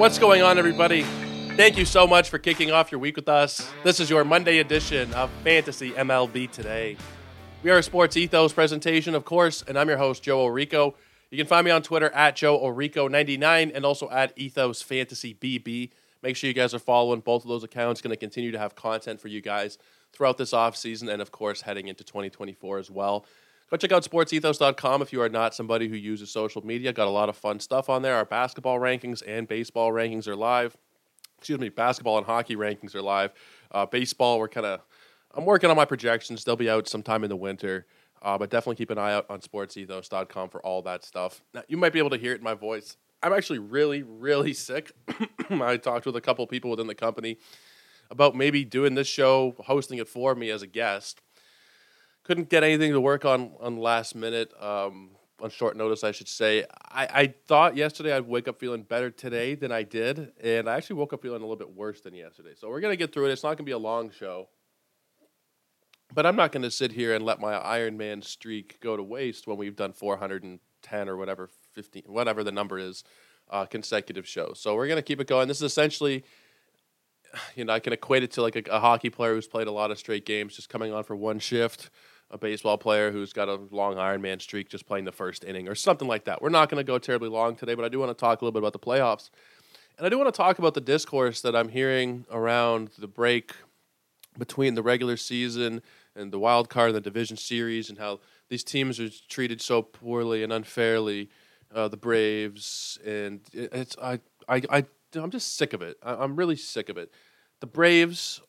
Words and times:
What's 0.00 0.18
going 0.18 0.40
on, 0.40 0.56
everybody? 0.56 1.02
Thank 1.58 1.76
you 1.76 1.84
so 1.84 2.06
much 2.06 2.30
for 2.30 2.38
kicking 2.38 2.70
off 2.70 2.90
your 2.90 2.98
week 2.98 3.16
with 3.16 3.28
us. 3.28 3.70
This 3.84 4.00
is 4.00 4.08
your 4.08 4.24
Monday 4.24 4.56
edition 4.60 5.12
of 5.12 5.30
Fantasy 5.44 5.90
MLB 5.90 6.50
Today. 6.50 6.96
We 7.62 7.70
are 7.70 7.76
a 7.76 7.82
sports 7.82 8.16
ethos 8.16 8.54
presentation, 8.54 9.14
of 9.14 9.26
course, 9.26 9.62
and 9.68 9.78
I'm 9.78 9.90
your 9.90 9.98
host, 9.98 10.22
Joe 10.22 10.46
Orrico. 10.46 10.94
You 11.30 11.36
can 11.36 11.46
find 11.46 11.66
me 11.66 11.70
on 11.70 11.82
Twitter 11.82 12.08
at 12.12 12.34
Joe 12.34 12.58
Orrico99 12.60 13.72
and 13.74 13.84
also 13.84 14.08
at 14.08 14.32
Ethos 14.38 14.80
Fantasy 14.80 15.34
BB. 15.34 15.90
Make 16.22 16.34
sure 16.34 16.48
you 16.48 16.54
guys 16.54 16.72
are 16.72 16.78
following 16.78 17.20
both 17.20 17.44
of 17.44 17.50
those 17.50 17.62
accounts. 17.62 18.00
Going 18.00 18.08
to 18.08 18.16
continue 18.16 18.52
to 18.52 18.58
have 18.58 18.74
content 18.74 19.20
for 19.20 19.28
you 19.28 19.42
guys 19.42 19.76
throughout 20.14 20.38
this 20.38 20.54
off 20.54 20.78
season 20.78 21.10
and, 21.10 21.20
of 21.20 21.30
course, 21.30 21.60
heading 21.60 21.88
into 21.88 22.04
2024 22.04 22.78
as 22.78 22.90
well. 22.90 23.26
Go 23.70 23.76
check 23.76 23.92
out 23.92 24.02
sportsethos.com 24.02 25.00
if 25.00 25.12
you 25.12 25.22
are 25.22 25.28
not 25.28 25.54
somebody 25.54 25.86
who 25.86 25.94
uses 25.94 26.28
social 26.28 26.66
media. 26.66 26.92
Got 26.92 27.06
a 27.06 27.10
lot 27.10 27.28
of 27.28 27.36
fun 27.36 27.60
stuff 27.60 27.88
on 27.88 28.02
there. 28.02 28.16
Our 28.16 28.24
basketball 28.24 28.80
rankings 28.80 29.22
and 29.24 29.46
baseball 29.46 29.92
rankings 29.92 30.26
are 30.26 30.34
live. 30.34 30.76
Excuse 31.38 31.60
me, 31.60 31.68
basketball 31.68 32.18
and 32.18 32.26
hockey 32.26 32.56
rankings 32.56 32.96
are 32.96 33.02
live. 33.02 33.32
Uh, 33.70 33.86
baseball, 33.86 34.40
we're 34.40 34.48
kind 34.48 34.66
of, 34.66 34.80
I'm 35.32 35.44
working 35.44 35.70
on 35.70 35.76
my 35.76 35.84
projections. 35.84 36.42
They'll 36.42 36.56
be 36.56 36.68
out 36.68 36.88
sometime 36.88 37.22
in 37.22 37.30
the 37.30 37.36
winter. 37.36 37.86
Uh, 38.20 38.36
but 38.36 38.50
definitely 38.50 38.74
keep 38.74 38.90
an 38.90 38.98
eye 38.98 39.14
out 39.14 39.26
on 39.30 39.40
sportsethos.com 39.40 40.48
for 40.48 40.60
all 40.66 40.82
that 40.82 41.04
stuff. 41.04 41.40
Now, 41.54 41.62
you 41.68 41.76
might 41.76 41.92
be 41.92 42.00
able 42.00 42.10
to 42.10 42.18
hear 42.18 42.32
it 42.32 42.38
in 42.38 42.44
my 42.44 42.54
voice. 42.54 42.96
I'm 43.22 43.32
actually 43.32 43.60
really, 43.60 44.02
really 44.02 44.52
sick. 44.52 44.90
I 45.50 45.76
talked 45.76 46.06
with 46.06 46.16
a 46.16 46.20
couple 46.20 46.44
people 46.48 46.70
within 46.70 46.88
the 46.88 46.94
company 46.96 47.38
about 48.10 48.34
maybe 48.34 48.64
doing 48.64 48.96
this 48.96 49.06
show, 49.06 49.54
hosting 49.60 49.98
it 49.98 50.08
for 50.08 50.34
me 50.34 50.50
as 50.50 50.60
a 50.60 50.66
guest 50.66 51.20
couldn't 52.30 52.48
get 52.48 52.62
anything 52.62 52.92
to 52.92 53.00
work 53.00 53.24
on 53.24 53.50
on 53.58 53.76
last 53.76 54.14
minute, 54.14 54.52
um, 54.62 55.10
on 55.42 55.50
short 55.50 55.76
notice, 55.76 56.04
I 56.04 56.12
should 56.12 56.28
say. 56.28 56.64
I, 56.88 57.08
I 57.12 57.34
thought 57.48 57.76
yesterday 57.76 58.12
I'd 58.12 58.24
wake 58.28 58.46
up 58.46 58.60
feeling 58.60 58.84
better 58.84 59.10
today 59.10 59.56
than 59.56 59.72
I 59.72 59.82
did, 59.82 60.30
and 60.40 60.70
I 60.70 60.76
actually 60.76 60.94
woke 60.94 61.12
up 61.12 61.22
feeling 61.22 61.42
a 61.42 61.44
little 61.44 61.56
bit 61.56 61.74
worse 61.74 62.02
than 62.02 62.14
yesterday. 62.14 62.50
So 62.56 62.68
we're 62.68 62.78
gonna 62.78 62.94
get 62.94 63.12
through 63.12 63.26
it. 63.26 63.32
It's 63.32 63.42
not 63.42 63.56
gonna 63.56 63.64
be 63.64 63.72
a 63.72 63.78
long 63.78 64.12
show, 64.12 64.48
but 66.14 66.24
I'm 66.24 66.36
not 66.36 66.52
gonna 66.52 66.70
sit 66.70 66.92
here 66.92 67.16
and 67.16 67.24
let 67.24 67.40
my 67.40 67.54
Iron 67.54 67.96
Man 67.96 68.22
streak 68.22 68.78
go 68.80 68.96
to 68.96 69.02
waste 69.02 69.48
when 69.48 69.56
we've 69.56 69.74
done 69.74 69.92
410 69.92 71.08
or 71.08 71.16
whatever 71.16 71.50
15, 71.72 72.04
whatever 72.06 72.44
the 72.44 72.52
number 72.52 72.78
is, 72.78 73.02
uh, 73.50 73.66
consecutive 73.66 74.28
shows. 74.28 74.60
So 74.60 74.76
we're 74.76 74.86
gonna 74.86 75.02
keep 75.02 75.20
it 75.20 75.26
going. 75.26 75.48
This 75.48 75.56
is 75.56 75.64
essentially 75.64 76.22
you 77.56 77.64
know, 77.64 77.72
I 77.72 77.80
can 77.80 77.92
equate 77.92 78.22
it 78.22 78.32
to 78.32 78.42
like 78.42 78.56
a, 78.56 78.62
a, 78.70 78.80
hockey 78.80 79.10
player 79.10 79.34
who's 79.34 79.46
played 79.46 79.66
a 79.66 79.72
lot 79.72 79.90
of 79.90 79.98
straight 79.98 80.26
games, 80.26 80.56
just 80.56 80.68
coming 80.68 80.92
on 80.92 81.04
for 81.04 81.14
one 81.14 81.38
shift, 81.38 81.90
a 82.30 82.38
baseball 82.38 82.78
player 82.78 83.10
who's 83.10 83.32
got 83.32 83.48
a 83.48 83.58
long 83.70 83.96
Ironman 83.96 84.40
streak 84.40 84.68
just 84.68 84.86
playing 84.86 85.04
the 85.04 85.12
first 85.12 85.44
inning 85.44 85.68
or 85.68 85.74
something 85.74 86.06
like 86.06 86.24
that. 86.24 86.40
We're 86.40 86.48
not 86.48 86.68
going 86.68 86.80
to 86.80 86.84
go 86.84 86.98
terribly 86.98 87.28
long 87.28 87.56
today, 87.56 87.74
but 87.74 87.84
I 87.84 87.88
do 87.88 87.98
want 87.98 88.16
to 88.16 88.20
talk 88.20 88.40
a 88.40 88.44
little 88.44 88.52
bit 88.52 88.62
about 88.62 88.72
the 88.72 88.78
playoffs. 88.78 89.30
And 89.98 90.06
I 90.06 90.10
do 90.10 90.18
want 90.18 90.32
to 90.32 90.36
talk 90.36 90.58
about 90.58 90.74
the 90.74 90.80
discourse 90.80 91.40
that 91.42 91.56
I'm 91.56 91.68
hearing 91.68 92.24
around 92.30 92.90
the 92.98 93.08
break 93.08 93.52
between 94.38 94.74
the 94.74 94.82
regular 94.82 95.16
season 95.16 95.82
and 96.14 96.32
the 96.32 96.38
wild 96.38 96.68
card 96.68 96.88
and 96.88 96.96
the 96.96 97.00
division 97.00 97.36
series 97.36 97.88
and 97.88 97.98
how 97.98 98.20
these 98.48 98.64
teams 98.64 98.98
are 99.00 99.10
treated 99.28 99.60
so 99.60 99.82
poorly 99.82 100.42
and 100.42 100.52
unfairly. 100.52 101.28
Uh, 101.72 101.86
the 101.86 101.96
Braves 101.96 102.98
and 103.06 103.40
it's 103.52 103.96
I 104.02 104.18
I 104.48 104.62
I 104.70 104.84
I'm 105.14 105.30
just 105.30 105.56
sick 105.56 105.72
of 105.72 105.82
it. 105.82 105.98
I'm 106.02 106.34
really 106.34 106.56
sick 106.56 106.88
of 106.88 106.96
it. 106.96 107.12
The 107.60 107.66
Braves 107.66 108.40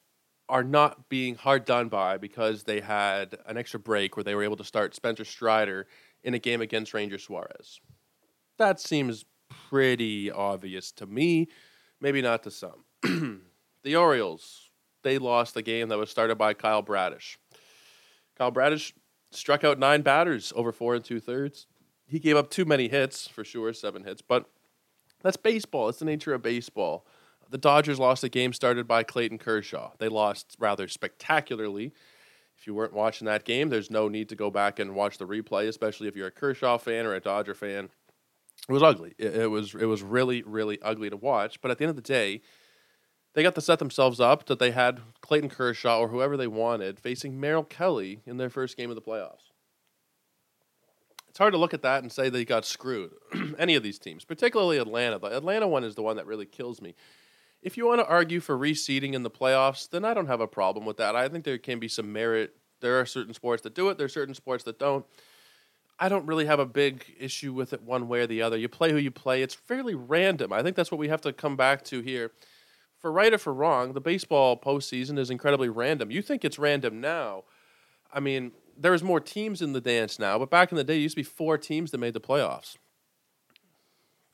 are 0.51 0.63
not 0.65 1.07
being 1.07 1.35
hard 1.35 1.63
done 1.63 1.87
by 1.87 2.17
because 2.17 2.63
they 2.63 2.81
had 2.81 3.37
an 3.47 3.57
extra 3.57 3.79
break 3.79 4.17
where 4.17 4.23
they 4.25 4.35
were 4.35 4.43
able 4.43 4.57
to 4.57 4.65
start 4.65 4.93
Spencer 4.93 5.23
Strider 5.23 5.87
in 6.23 6.33
a 6.33 6.39
game 6.39 6.59
against 6.59 6.93
Ranger 6.93 7.17
Suarez. 7.17 7.79
That 8.57 8.77
seems 8.77 9.23
pretty 9.69 10.29
obvious 10.29 10.91
to 10.91 11.05
me, 11.05 11.47
maybe 12.01 12.21
not 12.21 12.43
to 12.43 12.51
some. 12.51 12.83
the 13.83 13.95
Orioles, 13.95 14.69
they 15.03 15.17
lost 15.17 15.53
the 15.53 15.61
game 15.61 15.87
that 15.87 15.97
was 15.97 16.09
started 16.09 16.37
by 16.37 16.53
Kyle 16.53 16.81
Bradish. 16.81 17.39
Kyle 18.37 18.51
Bradish 18.51 18.93
struck 19.31 19.63
out 19.63 19.79
nine 19.79 20.01
batters 20.01 20.51
over 20.53 20.73
four 20.73 20.95
and 20.95 21.05
two 21.05 21.21
thirds. 21.21 21.65
He 22.05 22.19
gave 22.19 22.35
up 22.35 22.49
too 22.49 22.65
many 22.65 22.89
hits, 22.89 23.25
for 23.25 23.45
sure, 23.45 23.71
seven 23.71 24.03
hits, 24.03 24.21
but 24.21 24.49
that's 25.23 25.37
baseball. 25.37 25.87
It's 25.87 25.99
the 25.99 26.05
nature 26.05 26.33
of 26.33 26.41
baseball. 26.41 27.05
The 27.51 27.57
Dodgers 27.57 27.99
lost 27.99 28.23
a 28.23 28.29
game 28.29 28.53
started 28.53 28.87
by 28.87 29.03
Clayton 29.03 29.37
Kershaw. 29.37 29.91
They 29.99 30.07
lost 30.07 30.55
rather 30.57 30.87
spectacularly. 30.87 31.91
If 32.57 32.65
you 32.65 32.73
weren't 32.73 32.93
watching 32.93 33.25
that 33.25 33.43
game, 33.43 33.67
there's 33.67 33.91
no 33.91 34.07
need 34.07 34.29
to 34.29 34.35
go 34.35 34.49
back 34.49 34.79
and 34.79 34.95
watch 34.95 35.17
the 35.17 35.27
replay, 35.27 35.67
especially 35.67 36.07
if 36.07 36.15
you're 36.15 36.27
a 36.27 36.31
Kershaw 36.31 36.77
fan 36.77 37.05
or 37.05 37.13
a 37.13 37.19
Dodger 37.19 37.53
fan. 37.53 37.89
It 38.69 38.71
was 38.71 38.81
ugly. 38.81 39.15
It, 39.17 39.35
it 39.35 39.47
was 39.47 39.75
it 39.75 39.85
was 39.85 40.01
really 40.01 40.43
really 40.43 40.81
ugly 40.81 41.09
to 41.09 41.17
watch. 41.17 41.59
But 41.59 41.71
at 41.71 41.77
the 41.77 41.83
end 41.83 41.89
of 41.89 41.95
the 41.97 42.01
day, 42.01 42.41
they 43.33 43.43
got 43.43 43.55
to 43.55 43.61
set 43.61 43.79
themselves 43.79 44.21
up 44.21 44.45
that 44.45 44.59
they 44.59 44.71
had 44.71 45.01
Clayton 45.19 45.49
Kershaw 45.49 45.99
or 45.99 46.07
whoever 46.07 46.37
they 46.37 46.47
wanted 46.47 47.01
facing 47.01 47.37
Merrill 47.37 47.65
Kelly 47.65 48.21
in 48.25 48.37
their 48.37 48.49
first 48.49 48.77
game 48.77 48.89
of 48.89 48.95
the 48.95 49.01
playoffs. 49.01 49.51
It's 51.27 51.37
hard 51.37 51.53
to 51.53 51.59
look 51.59 51.73
at 51.73 51.81
that 51.81 52.01
and 52.01 52.11
say 52.11 52.29
they 52.29 52.45
got 52.45 52.65
screwed. 52.65 53.11
Any 53.57 53.75
of 53.75 53.83
these 53.83 53.99
teams, 53.99 54.23
particularly 54.23 54.77
Atlanta. 54.77 55.19
The 55.19 55.35
Atlanta 55.35 55.67
one 55.67 55.83
is 55.83 55.95
the 55.95 56.01
one 56.01 56.15
that 56.15 56.27
really 56.27 56.45
kills 56.45 56.81
me 56.81 56.95
if 57.61 57.77
you 57.77 57.85
want 57.85 57.99
to 58.01 58.07
argue 58.07 58.39
for 58.39 58.57
reseeding 58.57 59.13
in 59.13 59.23
the 59.23 59.29
playoffs, 59.29 59.89
then 59.89 60.03
I 60.03 60.13
don't 60.13 60.27
have 60.27 60.41
a 60.41 60.47
problem 60.47 60.85
with 60.85 60.97
that. 60.97 61.15
I 61.15 61.29
think 61.29 61.45
there 61.45 61.57
can 61.57 61.79
be 61.79 61.87
some 61.87 62.11
merit. 62.11 62.55
There 62.79 62.99
are 62.99 63.05
certain 63.05 63.33
sports 63.33 63.61
that 63.63 63.75
do 63.75 63.89
it, 63.89 63.97
There 63.97 64.05
are 64.05 64.09
certain 64.09 64.33
sports 64.33 64.63
that 64.63 64.79
don't. 64.79 65.05
I 65.99 66.09
don't 66.09 66.25
really 66.25 66.47
have 66.47 66.59
a 66.59 66.65
big 66.65 67.05
issue 67.19 67.53
with 67.53 67.73
it 67.73 67.83
one 67.83 68.07
way 68.07 68.21
or 68.21 68.27
the 68.27 68.41
other. 68.41 68.57
You 68.57 68.67
play 68.67 68.91
who 68.91 68.97
you 68.97 69.11
play. 69.11 69.43
It's 69.43 69.53
fairly 69.53 69.93
random. 69.93 70.51
I 70.51 70.63
think 70.63 70.75
that's 70.75 70.89
what 70.89 70.97
we 70.97 71.09
have 71.09 71.21
to 71.21 71.31
come 71.31 71.55
back 71.55 71.83
to 71.85 72.01
here. 72.01 72.31
For 72.97 73.11
right 73.11 73.31
or 73.31 73.37
for 73.37 73.53
wrong, 73.53 73.93
the 73.93 74.01
baseball 74.01 74.59
postseason 74.59 75.19
is 75.19 75.29
incredibly 75.29 75.69
random. 75.69 76.09
You 76.09 76.23
think 76.23 76.43
it's 76.43 76.57
random 76.57 77.01
now. 77.01 77.43
I 78.11 78.19
mean, 78.19 78.51
there's 78.75 79.03
more 79.03 79.19
teams 79.19 79.61
in 79.61 79.73
the 79.73 79.81
dance 79.81 80.17
now, 80.17 80.39
but 80.39 80.49
back 80.49 80.71
in 80.71 80.75
the 80.75 80.83
day, 80.83 80.97
it 80.97 81.01
used 81.01 81.13
to 81.13 81.19
be 81.19 81.23
four 81.23 81.57
teams 81.57 81.91
that 81.91 81.99
made 81.99 82.15
the 82.15 82.19
playoffs. 82.19 82.77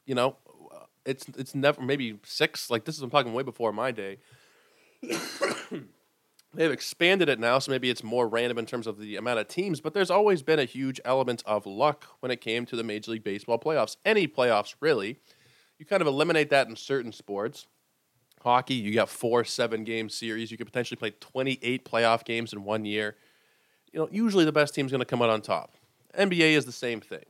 You 0.06 0.16
know, 0.16 0.38
it's 1.08 1.26
it's 1.38 1.56
never 1.56 1.82
maybe 1.82 2.20
six. 2.24 2.70
Like 2.70 2.86
this 2.86 2.96
is 2.96 3.02
I'm 3.02 3.10
talking 3.10 3.34
way 3.34 3.44
before 3.44 3.72
my 3.72 3.92
day. 3.92 4.18
They've 6.54 6.72
expanded 6.72 7.30
it 7.30 7.40
now, 7.40 7.60
so 7.60 7.72
maybe 7.72 7.90
it's 7.90 8.04
more 8.04 8.28
random 8.28 8.58
in 8.58 8.66
terms 8.66 8.88
of 8.88 9.00
the 9.00 9.16
amount 9.16 9.40
of 9.40 9.48
teams. 9.48 9.80
But 9.80 9.94
there's 9.94 10.10
always 10.10 10.42
been 10.42 10.60
a 10.60 10.66
huge 10.66 11.00
element 11.06 11.44
of 11.46 11.66
luck 11.66 12.06
when 12.20 12.32
it 12.32 12.42
came 12.42 12.66
to 12.66 12.76
the 12.76 12.84
Major 12.84 13.12
League 13.12 13.24
Baseball 13.24 13.60
playoffs. 13.60 13.98
Any 14.06 14.28
playoffs, 14.28 14.76
really. 14.80 15.20
You 15.78 15.86
kind 15.86 16.02
of 16.02 16.08
eliminate 16.08 16.50
that 16.50 16.68
in 16.68 16.76
certain 16.76 17.12
sports. 17.12 17.68
Hockey, 18.42 18.76
you 18.76 18.94
got 18.94 19.10
four 19.10 19.44
seven 19.44 19.84
game 19.84 20.10
series. 20.10 20.52
You 20.52 20.58
could 20.58 20.68
potentially 20.68 20.98
play 20.98 21.12
28 21.20 21.86
playoff 21.86 22.24
games 22.26 22.54
in 22.54 22.64
one 22.64 22.86
year. 22.86 23.16
You 23.92 24.00
know, 24.00 24.10
usually 24.12 24.46
the 24.46 24.52
best 24.52 24.74
team's 24.74 24.92
going 24.92 25.00
to 25.00 25.06
come 25.06 25.22
out 25.22 25.30
on 25.30 25.42
top. 25.42 25.76
NBA 26.18 26.52
is 26.52 26.66
the 26.66 26.72
same 26.72 27.02
thing. 27.02 27.26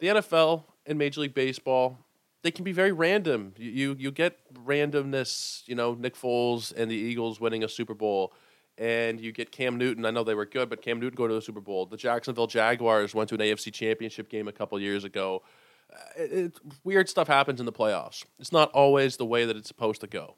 The 0.00 0.08
NFL 0.08 0.64
and 0.86 0.98
Major 0.98 1.20
League 1.20 1.34
Baseball, 1.34 1.98
they 2.42 2.50
can 2.50 2.64
be 2.64 2.72
very 2.72 2.92
random. 2.92 3.54
You, 3.56 3.70
you 3.70 3.96
you 3.98 4.10
get 4.10 4.38
randomness. 4.54 5.66
You 5.66 5.74
know, 5.74 5.94
Nick 5.94 6.16
Foles 6.16 6.72
and 6.74 6.90
the 6.90 6.94
Eagles 6.94 7.40
winning 7.40 7.64
a 7.64 7.68
Super 7.68 7.94
Bowl, 7.94 8.32
and 8.78 9.20
you 9.20 9.32
get 9.32 9.52
Cam 9.52 9.76
Newton. 9.76 10.06
I 10.06 10.10
know 10.10 10.24
they 10.24 10.34
were 10.34 10.46
good, 10.46 10.70
but 10.70 10.82
Cam 10.82 11.00
Newton 11.00 11.16
go 11.16 11.28
to 11.28 11.34
the 11.34 11.42
Super 11.42 11.60
Bowl. 11.60 11.86
The 11.86 11.96
Jacksonville 11.96 12.46
Jaguars 12.46 13.14
went 13.14 13.28
to 13.30 13.34
an 13.34 13.40
AFC 13.40 13.72
Championship 13.72 14.28
game 14.28 14.48
a 14.48 14.52
couple 14.52 14.80
years 14.80 15.04
ago. 15.04 15.42
Uh, 15.92 15.96
it, 16.16 16.32
it, 16.32 16.58
weird 16.84 17.08
stuff 17.08 17.28
happens 17.28 17.60
in 17.60 17.66
the 17.66 17.72
playoffs. 17.72 18.24
It's 18.38 18.52
not 18.52 18.70
always 18.72 19.16
the 19.16 19.26
way 19.26 19.44
that 19.44 19.56
it's 19.56 19.68
supposed 19.68 20.00
to 20.02 20.06
go. 20.06 20.36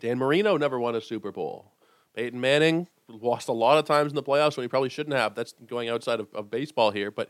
Dan 0.00 0.18
Marino 0.18 0.56
never 0.56 0.80
won 0.80 0.94
a 0.94 1.00
Super 1.00 1.30
Bowl. 1.30 1.72
Peyton 2.14 2.40
Manning 2.40 2.88
lost 3.08 3.48
a 3.48 3.52
lot 3.52 3.78
of 3.78 3.84
times 3.84 4.10
in 4.10 4.16
the 4.16 4.22
playoffs 4.22 4.56
when 4.56 4.64
he 4.64 4.68
probably 4.68 4.88
shouldn't 4.88 5.14
have. 5.14 5.34
That's 5.34 5.54
going 5.66 5.88
outside 5.88 6.20
of, 6.20 6.28
of 6.34 6.50
baseball 6.50 6.90
here, 6.90 7.10
but 7.10 7.28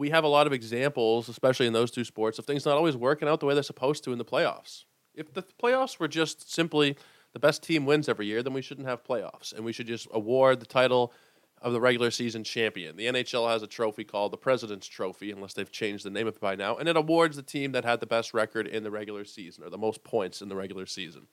we 0.00 0.08
have 0.08 0.24
a 0.24 0.28
lot 0.28 0.46
of 0.46 0.52
examples, 0.54 1.28
especially 1.28 1.66
in 1.66 1.74
those 1.74 1.90
two 1.90 2.04
sports, 2.04 2.38
of 2.38 2.46
things 2.46 2.64
not 2.64 2.78
always 2.78 2.96
working 2.96 3.28
out 3.28 3.38
the 3.38 3.44
way 3.44 3.52
they're 3.52 3.62
supposed 3.62 4.02
to 4.02 4.12
in 4.12 4.18
the 4.18 4.24
playoffs. 4.24 4.84
If 5.14 5.34
the 5.34 5.42
playoffs 5.62 6.00
were 6.00 6.08
just 6.08 6.50
simply 6.50 6.96
the 7.34 7.38
best 7.38 7.62
team 7.62 7.84
wins 7.84 8.08
every 8.08 8.24
year, 8.24 8.42
then 8.42 8.54
we 8.54 8.62
shouldn't 8.62 8.88
have 8.88 9.04
playoffs, 9.04 9.52
and 9.52 9.62
we 9.62 9.72
should 9.72 9.86
just 9.86 10.08
award 10.10 10.58
the 10.58 10.66
title 10.66 11.12
of 11.60 11.74
the 11.74 11.80
regular 11.82 12.10
season 12.10 12.42
champion. 12.44 12.96
The 12.96 13.08
NHL 13.08 13.50
has 13.50 13.62
a 13.62 13.66
trophy 13.66 14.04
called 14.04 14.32
the 14.32 14.38
President's 14.38 14.86
Trophy, 14.86 15.32
unless 15.32 15.52
they've 15.52 15.70
changed 15.70 16.06
the 16.06 16.10
name 16.10 16.26
of 16.26 16.36
it 16.36 16.40
by 16.40 16.56
now, 16.56 16.78
and 16.78 16.88
it 16.88 16.96
awards 16.96 17.36
the 17.36 17.42
team 17.42 17.72
that 17.72 17.84
had 17.84 18.00
the 18.00 18.06
best 18.06 18.32
record 18.32 18.66
in 18.66 18.84
the 18.84 18.90
regular 18.90 19.26
season 19.26 19.64
or 19.64 19.68
the 19.68 19.76
most 19.76 20.02
points 20.02 20.40
in 20.40 20.48
the 20.48 20.56
regular 20.56 20.86
season. 20.86 21.26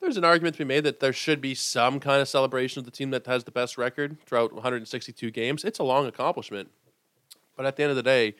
There's 0.00 0.16
an 0.16 0.24
argument 0.24 0.54
to 0.54 0.64
be 0.64 0.68
made 0.68 0.84
that 0.84 1.00
there 1.00 1.12
should 1.12 1.40
be 1.40 1.56
some 1.56 1.98
kind 1.98 2.22
of 2.22 2.28
celebration 2.28 2.78
of 2.78 2.84
the 2.84 2.92
team 2.92 3.10
that 3.10 3.26
has 3.26 3.42
the 3.42 3.50
best 3.50 3.76
record 3.76 4.18
throughout 4.26 4.52
162 4.52 5.32
games. 5.32 5.64
It's 5.64 5.80
a 5.80 5.84
long 5.84 6.06
accomplishment, 6.06 6.70
but 7.56 7.66
at 7.66 7.76
the 7.76 7.82
end 7.82 7.90
of 7.90 7.96
the 7.96 8.02
day, 8.02 8.34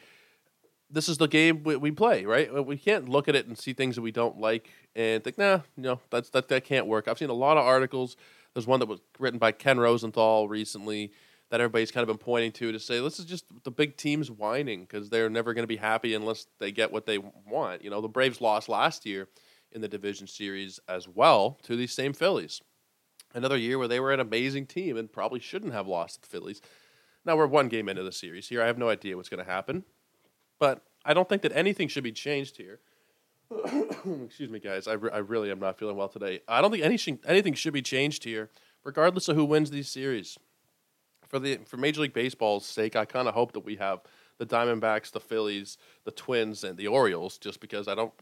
this 0.91 1.09
is 1.09 1.19
the 1.19 1.27
game 1.29 1.63
we, 1.65 1.77
we 1.77 1.91
play, 1.91 2.25
right? 2.25 2.65
We 2.65 2.77
can't 2.77 3.09
look 3.09 3.29
at 3.29 3.35
it 3.35 3.47
and 3.47 3.59
see 3.59 3.73
things 3.73 3.97
that 3.97 4.03
we 4.03 4.13
don't 4.13 4.39
like 4.39 4.71
and 4.95 5.25
think, 5.25 5.39
nah, 5.39 5.61
no, 5.77 6.01
that's 6.11 6.31
that 6.31 6.49
that 6.49 6.65
can't 6.65 6.87
work. 6.87 7.09
I've 7.09 7.19
seen 7.19 7.31
a 7.31 7.35
lot 7.35 7.57
of 7.57 7.65
articles 7.65 8.17
there's 8.55 8.67
one 8.67 8.81
that 8.81 8.89
was 8.89 9.01
written 9.19 9.39
by 9.39 9.53
Ken 9.53 9.79
Rosenthal 9.79 10.49
recently 10.49 11.13
that 11.51 11.61
everybody's 11.61 11.91
kind 11.91 12.03
of 12.03 12.09
been 12.09 12.25
pointing 12.25 12.53
to 12.53 12.73
to 12.73 12.79
say 12.79 13.01
this 13.01 13.19
is 13.19 13.27
just 13.27 13.45
the 13.65 13.71
big 13.71 13.97
teams 13.97 14.31
whining 14.31 14.81
because 14.81 15.11
they're 15.11 15.29
never 15.29 15.53
going 15.53 15.65
to 15.65 15.69
be 15.69 15.77
happy 15.77 16.15
unless 16.15 16.47
they 16.59 16.73
get 16.73 16.91
what 16.91 17.05
they 17.05 17.19
want. 17.19 17.85
You 17.85 17.91
know, 17.91 18.01
the 18.01 18.09
Braves 18.09 18.41
lost 18.41 18.69
last 18.69 19.05
year 19.05 19.29
in 19.73 19.81
the 19.81 19.89
division 19.89 20.27
series 20.27 20.81
as 20.89 21.07
well 21.09 21.59
to 21.65 21.77
these 21.77 21.93
same 21.93 22.13
Phillies. 22.13 22.63
Another 23.35 23.57
year 23.57 23.79
where 23.79 23.89
they 23.89 24.01
were 24.01 24.13
an 24.13 24.21
amazing 24.21 24.67
team 24.67 24.97
and 24.97 25.13
probably 25.13 25.41
shouldn't 25.41 25.73
have 25.73 25.89
lost 25.89 26.15
to 26.15 26.21
the 26.23 26.29
Phillies. 26.29 26.61
Now 27.25 27.37
we're 27.37 27.47
one 27.47 27.69
game 27.69 27.89
into 27.89 28.03
the 28.03 28.13
series 28.13 28.49
here. 28.49 28.63
I 28.63 28.67
have 28.67 28.79
no 28.79 28.89
idea 28.89 29.17
what's 29.17 29.29
going 29.29 29.45
to 29.45 29.51
happen, 29.51 29.85
but 30.59 30.83
I 31.05 31.15
don't 31.15 31.29
think 31.29 31.43
that 31.43 31.53
anything 31.53 31.89
should 31.89 32.05
be 32.05 32.13
changed 32.13 32.57
here. 32.57 32.81
Excuse 34.25 34.51
me, 34.51 34.59
guys. 34.59 34.87
I, 34.87 34.95
re- 34.95 35.11
I 35.13 35.19
really 35.19 35.51
am 35.51 35.61
not 35.61 35.79
feeling 35.79 35.97
well 35.97 36.09
today. 36.09 36.41
I 36.49 36.61
don't 36.61 36.71
think 36.71 36.85
anything 36.85 37.19
anything 37.27 37.55
should 37.55 37.73
be 37.73 37.83
changed 37.83 38.25
here, 38.25 38.51
regardless 38.85 39.29
of 39.29 39.37
who 39.37 39.45
wins 39.45 39.71
these 39.71 39.89
series. 39.89 40.39
For 41.29 41.39
the 41.39 41.59
for 41.67 41.77
Major 41.77 42.03
League 42.03 42.13
Baseball's 42.13 42.67
sake, 42.67 42.97
I 42.97 43.05
kind 43.05 43.29
of 43.29 43.35
hope 43.35 43.53
that 43.53 43.65
we 43.65 43.77
have 43.77 44.01
the 44.39 44.47
Diamondbacks, 44.47 45.13
the 45.13 45.21
Phillies, 45.21 45.79
the 46.05 46.11
Twins, 46.11 46.65
and 46.65 46.77
the 46.77 46.89
Orioles, 46.89 47.39
just 47.39 47.61
because 47.61 47.89
I 47.89 47.95
don't 47.95 48.13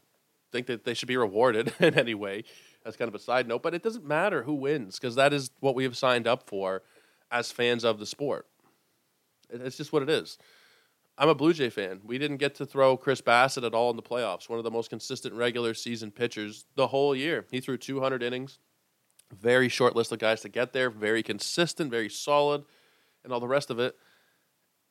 think 0.51 0.67
that 0.67 0.85
they 0.85 0.95
should 0.95 1.09
be 1.09 1.17
rewarded 1.17 1.73
in 1.81 1.95
any 1.95 2.15
way. 2.15 2.45
That's 2.85 2.97
kind 2.97 3.09
of 3.09 3.15
a 3.15 3.19
side 3.19 3.49
note, 3.49 3.63
but 3.63 3.75
it 3.75 3.83
doesn't 3.83 4.05
matter 4.05 4.43
who 4.43 4.55
wins 4.55 4.99
because 4.99 5.15
that 5.15 5.33
is 5.33 5.51
what 5.61 5.75
we 5.75 5.85
have 5.85 5.97
signed 5.97 6.27
up 6.27 6.49
for 6.49 6.83
as 7.31 7.53
fans 7.53 7.85
of 7.85 7.99
the 7.99 8.07
sport. 8.07 8.47
It's 9.51 9.77
just 9.77 9.93
what 9.93 10.03
it 10.03 10.11
is. 10.11 10.39
I'm 11.19 11.29
a 11.29 11.35
Blue 11.35 11.53
Jay 11.53 11.69
fan. 11.69 12.01
We 12.05 12.19
didn't 12.19 12.39
get 12.39 12.55
to 12.57 12.67
throw 12.67 12.97
Chris 12.97 13.21
Bassitt 13.21 13.65
at 13.65 13.75
all 13.75 13.91
in 13.91 13.97
the 13.97 14.03
playoffs. 14.03 14.49
One 14.49 14.59
of 14.59 14.65
the 14.65 14.71
most 14.71 14.91
consistent 14.91 15.35
regular 15.35 15.75
season 15.75 16.11
pitchers 16.11 16.65
the 16.75 16.87
whole 16.87 17.15
year. 17.15 17.47
He 17.51 17.61
threw 17.61 17.77
200 17.77 18.23
innings. 18.23 18.59
Very 19.31 19.69
short 19.69 19.95
list 19.95 20.13
of 20.13 20.19
guys 20.19 20.41
to 20.41 20.49
get 20.49 20.73
there. 20.73 20.91
Very 20.91 21.23
consistent, 21.23 21.91
very 21.91 22.09
solid, 22.09 22.65
and 23.25 23.33
all 23.33 23.41
the 23.41 23.49
rest 23.49 23.71
of 23.71 23.79
it. 23.79 23.97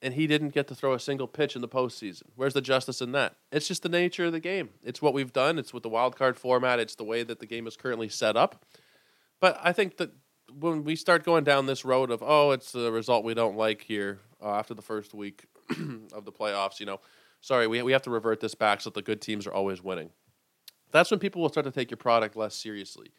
And 0.03 0.13
he 0.13 0.25
didn't 0.25 0.49
get 0.49 0.67
to 0.67 0.75
throw 0.75 0.93
a 0.93 0.99
single 0.99 1.27
pitch 1.27 1.55
in 1.55 1.61
the 1.61 1.67
postseason. 1.67 2.23
Where's 2.35 2.53
the 2.53 2.61
justice 2.61 3.01
in 3.01 3.11
that? 3.11 3.35
It's 3.51 3.67
just 3.67 3.83
the 3.83 3.89
nature 3.89 4.25
of 4.25 4.31
the 4.31 4.39
game. 4.39 4.69
It's 4.83 5.01
what 5.01 5.13
we've 5.13 5.33
done. 5.33 5.59
It's 5.59 5.73
with 5.73 5.83
the 5.83 5.89
wild 5.89 6.15
card 6.15 6.37
format. 6.37 6.79
It's 6.79 6.95
the 6.95 7.03
way 7.03 7.23
that 7.23 7.39
the 7.39 7.45
game 7.45 7.67
is 7.67 7.77
currently 7.77 8.09
set 8.09 8.35
up. 8.35 8.65
But 9.39 9.59
I 9.61 9.73
think 9.73 9.97
that 9.97 10.11
when 10.51 10.83
we 10.83 10.95
start 10.95 11.23
going 11.23 11.43
down 11.43 11.65
this 11.65 11.85
road 11.85 12.11
of 12.11 12.23
oh, 12.25 12.51
it's 12.51 12.75
a 12.75 12.91
result 12.91 13.23
we 13.23 13.33
don't 13.33 13.57
like 13.57 13.81
here 13.81 14.19
uh, 14.41 14.55
after 14.55 14.73
the 14.73 14.81
first 14.81 15.13
week, 15.13 15.45
of 16.13 16.25
the 16.25 16.31
playoffs, 16.31 16.79
you 16.79 16.85
know, 16.85 16.99
sorry, 17.41 17.67
we, 17.67 17.81
we 17.81 17.91
have 17.91 18.01
to 18.03 18.09
revert 18.09 18.39
this 18.39 18.55
back 18.55 18.81
so 18.81 18.89
that 18.89 18.95
the 18.95 19.01
good 19.01 19.21
teams 19.21 19.47
are 19.47 19.53
always 19.53 19.83
winning. 19.83 20.11
That's 20.91 21.09
when 21.09 21.19
people 21.19 21.41
will 21.41 21.49
start 21.49 21.65
to 21.65 21.71
take 21.71 21.89
your 21.89 21.97
product 21.97 22.35
less 22.35 22.55
seriously. 22.55 23.11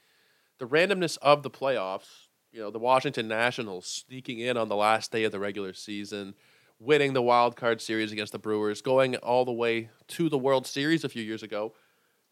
The 0.58 0.66
randomness 0.66 1.18
of 1.22 1.42
the 1.42 1.50
playoffs, 1.50 2.28
you 2.52 2.60
know, 2.60 2.70
the 2.70 2.78
Washington 2.78 3.28
Nationals 3.28 3.86
sneaking 3.86 4.38
in 4.38 4.56
on 4.56 4.68
the 4.68 4.76
last 4.76 5.10
day 5.10 5.24
of 5.24 5.32
the 5.32 5.40
regular 5.40 5.72
season, 5.72 6.34
winning 6.78 7.14
the 7.14 7.22
wild 7.22 7.56
card 7.56 7.80
series 7.80 8.12
against 8.12 8.32
the 8.32 8.38
Brewers, 8.38 8.82
going 8.82 9.16
all 9.16 9.44
the 9.44 9.52
way 9.52 9.90
to 10.08 10.28
the 10.28 10.38
World 10.38 10.66
Series 10.66 11.04
a 11.04 11.08
few 11.08 11.22
years 11.22 11.42
ago. 11.42 11.72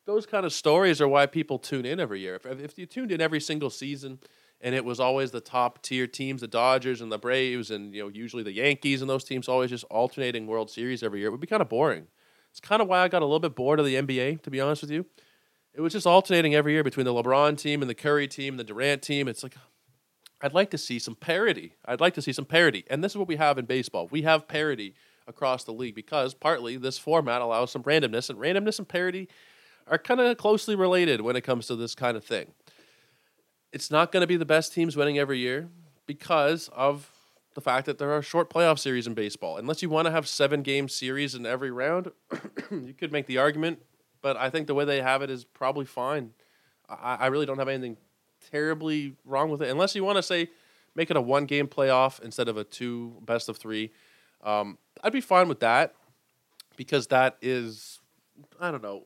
Those 0.07 0.27
kind 0.27 0.45
of 0.45 0.53
stories 0.53 1.01
are 1.01 1.09
why 1.09 1.27
people 1.27 1.59
tune 1.59 1.87
in 1.87 2.01
every 2.01 2.21
year. 2.21 2.35
If, 2.35 2.47
if 2.47 2.79
you 2.79 2.87
tuned 2.87 3.13
in 3.13 3.21
every 3.21 3.41
single 3.41 3.71
season, 3.71 4.19
and 4.61 4.75
it 4.75 4.85
was 4.85 5.01
always 5.01 5.31
the 5.31 5.41
top 5.41 5.83
tier 5.83 6.07
teams, 6.07 6.41
the 6.43 6.49
Dodgers 6.49 7.01
and 7.01 7.11
the 7.11 7.19
Braves, 7.19 7.71
and 7.71 7.95
you 7.95 8.03
know 8.03 8.09
usually 8.09 8.43
the 8.43 8.53
Yankees 8.53 9.01
and 9.01 9.09
those 9.09 9.25
teams 9.25 9.49
always 9.49 9.71
just 9.71 9.85
alternating 9.85 10.47
World 10.47 10.71
Series 10.71 11.03
every 11.03 11.21
year. 11.21 11.29
It 11.29 11.33
would 11.33 11.41
be 11.41 11.47
kind 11.47 11.62
of 11.62 11.69
boring. 11.69 12.07
It's 12.51 12.61
kind 12.61 12.83
of 12.83 12.89
why 12.89 13.01
I 13.01 13.09
got 13.09 13.23
a 13.23 13.25
little 13.25 13.41
bit 13.41 13.55
bored 13.55 13.79
of 13.79 13.87
the 13.87 13.95
NBA, 13.95 14.43
to 14.43 14.51
be 14.51 14.61
honest 14.61 14.83
with 14.83 14.91
you. 14.91 15.07
It 15.73 15.81
was 15.81 15.93
just 15.93 16.07
alternating 16.07 16.55
every 16.55 16.73
year 16.73 16.83
between 16.83 17.07
the 17.07 17.15
LeBron 17.15 17.57
team 17.57 17.81
and 17.81 17.89
the 17.89 17.95
Curry 17.95 18.27
team, 18.27 18.55
and 18.55 18.61
the 18.61 18.65
Durant 18.65 19.03
team. 19.03 19.29
It's 19.29 19.43
like 19.43 19.55
I'd 20.43 20.55
like 20.55 20.71
to 20.71 20.79
see 20.79 20.99
some 20.99 21.15
parity. 21.15 21.75
I'd 21.85 22.01
like 22.01 22.15
to 22.15 22.23
see 22.23 22.33
some 22.33 22.47
parity, 22.47 22.85
and 22.91 23.03
this 23.03 23.13
is 23.13 23.17
what 23.17 23.29
we 23.29 23.37
have 23.37 23.59
in 23.59 23.67
baseball. 23.67 24.09
We 24.11 24.23
have 24.23 24.49
parity 24.49 24.95
across 25.27 25.65
the 25.65 25.73
league 25.73 25.95
because 25.95 26.35
partly 26.35 26.77
this 26.77 26.99
format 26.99 27.41
allows 27.41 27.71
some 27.71 27.85
randomness, 27.85 28.29
and 28.29 28.39
randomness 28.39 28.79
and 28.79 28.89
parity 28.89 29.29
are 29.87 29.99
kind 29.99 30.21
of 30.21 30.37
closely 30.37 30.75
related 30.75 31.21
when 31.21 31.37
it 31.37 31.43
comes 31.43 31.67
to 31.67 31.77
this 31.77 31.95
kind 31.95 32.17
of 32.17 32.25
thing 32.25 32.53
it's 33.72 33.90
not 33.90 34.12
going 34.12 34.22
to 34.22 34.26
be 34.26 34.37
the 34.37 34.44
best 34.44 34.72
teams 34.72 34.96
winning 34.96 35.19
every 35.19 35.38
year 35.38 35.69
because 36.06 36.69
of 36.75 37.11
the 37.55 37.61
fact 37.61 37.87
that 37.87 37.99
there 37.99 38.12
are 38.12 38.22
short 38.22 38.50
playoff 38.50 38.78
series 38.78 39.06
in 39.06 39.14
baseball. 39.14 39.56
Unless 39.56 39.82
you 39.82 39.90
want 39.90 40.06
to 40.06 40.12
have 40.12 40.26
seven 40.28 40.62
game 40.62 40.88
series 40.88 41.34
in 41.34 41.46
every 41.46 41.70
round, 41.70 42.11
you 42.70 42.94
could 42.96 43.12
make 43.12 43.26
the 43.26 43.38
argument, 43.38 43.81
but 44.22 44.37
I 44.37 44.50
think 44.50 44.67
the 44.67 44.75
way 44.75 44.84
they 44.84 45.02
have 45.02 45.22
it 45.22 45.31
is 45.31 45.44
probably 45.44 45.84
fine. 45.84 46.31
I, 46.88 47.17
I 47.20 47.26
really 47.26 47.46
don't 47.46 47.58
have 47.58 47.69
anything 47.69 47.96
terribly 48.50 49.17
wrong 49.25 49.50
with 49.50 49.62
it, 49.62 49.69
unless 49.69 49.94
you 49.94 50.05
want 50.05 50.17
to 50.17 50.22
say 50.22 50.49
make 50.94 51.11
it 51.11 51.17
a 51.17 51.20
one 51.20 51.46
game 51.46 51.69
playoff 51.69 52.20
instead 52.22 52.49
of 52.49 52.56
a 52.56 52.64
two 52.64 53.17
best 53.22 53.49
of 53.49 53.56
three. 53.56 53.90
Um, 54.43 54.78
I'd 55.02 55.12
be 55.12 55.20
fine 55.20 55.49
with 55.49 55.61
that 55.61 55.94
because 56.76 57.08
that 57.08 57.37
is, 57.43 58.00
I 58.58 58.70
don't 58.70 58.82
know, 58.82 59.05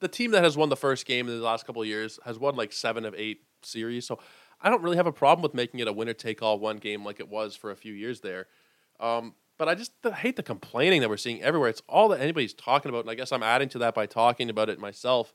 the 0.00 0.08
team 0.08 0.30
that 0.32 0.44
has 0.44 0.56
won 0.56 0.68
the 0.68 0.76
first 0.76 1.06
game 1.06 1.28
in 1.28 1.36
the 1.36 1.44
last 1.44 1.66
couple 1.66 1.82
of 1.82 1.88
years 1.88 2.18
has 2.24 2.38
won 2.38 2.54
like 2.54 2.72
seven 2.72 3.04
of 3.04 3.14
eight 3.16 3.42
series. 3.66 4.06
So 4.06 4.18
I 4.60 4.70
don't 4.70 4.82
really 4.82 4.96
have 4.96 5.06
a 5.06 5.12
problem 5.12 5.42
with 5.42 5.54
making 5.54 5.80
it 5.80 5.88
a 5.88 5.92
winner 5.92 6.14
take 6.14 6.42
all 6.42 6.58
one 6.58 6.78
game 6.78 7.04
like 7.04 7.20
it 7.20 7.28
was 7.28 7.56
for 7.56 7.70
a 7.70 7.76
few 7.76 7.92
years 7.92 8.20
there. 8.20 8.46
Um, 9.00 9.34
but 9.58 9.68
I 9.68 9.74
just 9.74 9.92
hate 10.16 10.36
the 10.36 10.42
complaining 10.42 11.00
that 11.00 11.08
we're 11.08 11.16
seeing 11.16 11.42
everywhere. 11.42 11.68
It's 11.68 11.82
all 11.88 12.08
that 12.08 12.20
anybody's 12.20 12.54
talking 12.54 12.88
about, 12.88 13.02
and 13.02 13.10
I 13.10 13.14
guess 13.14 13.30
I'm 13.30 13.42
adding 13.42 13.68
to 13.70 13.78
that 13.78 13.94
by 13.94 14.06
talking 14.06 14.50
about 14.50 14.68
it 14.68 14.80
myself. 14.80 15.32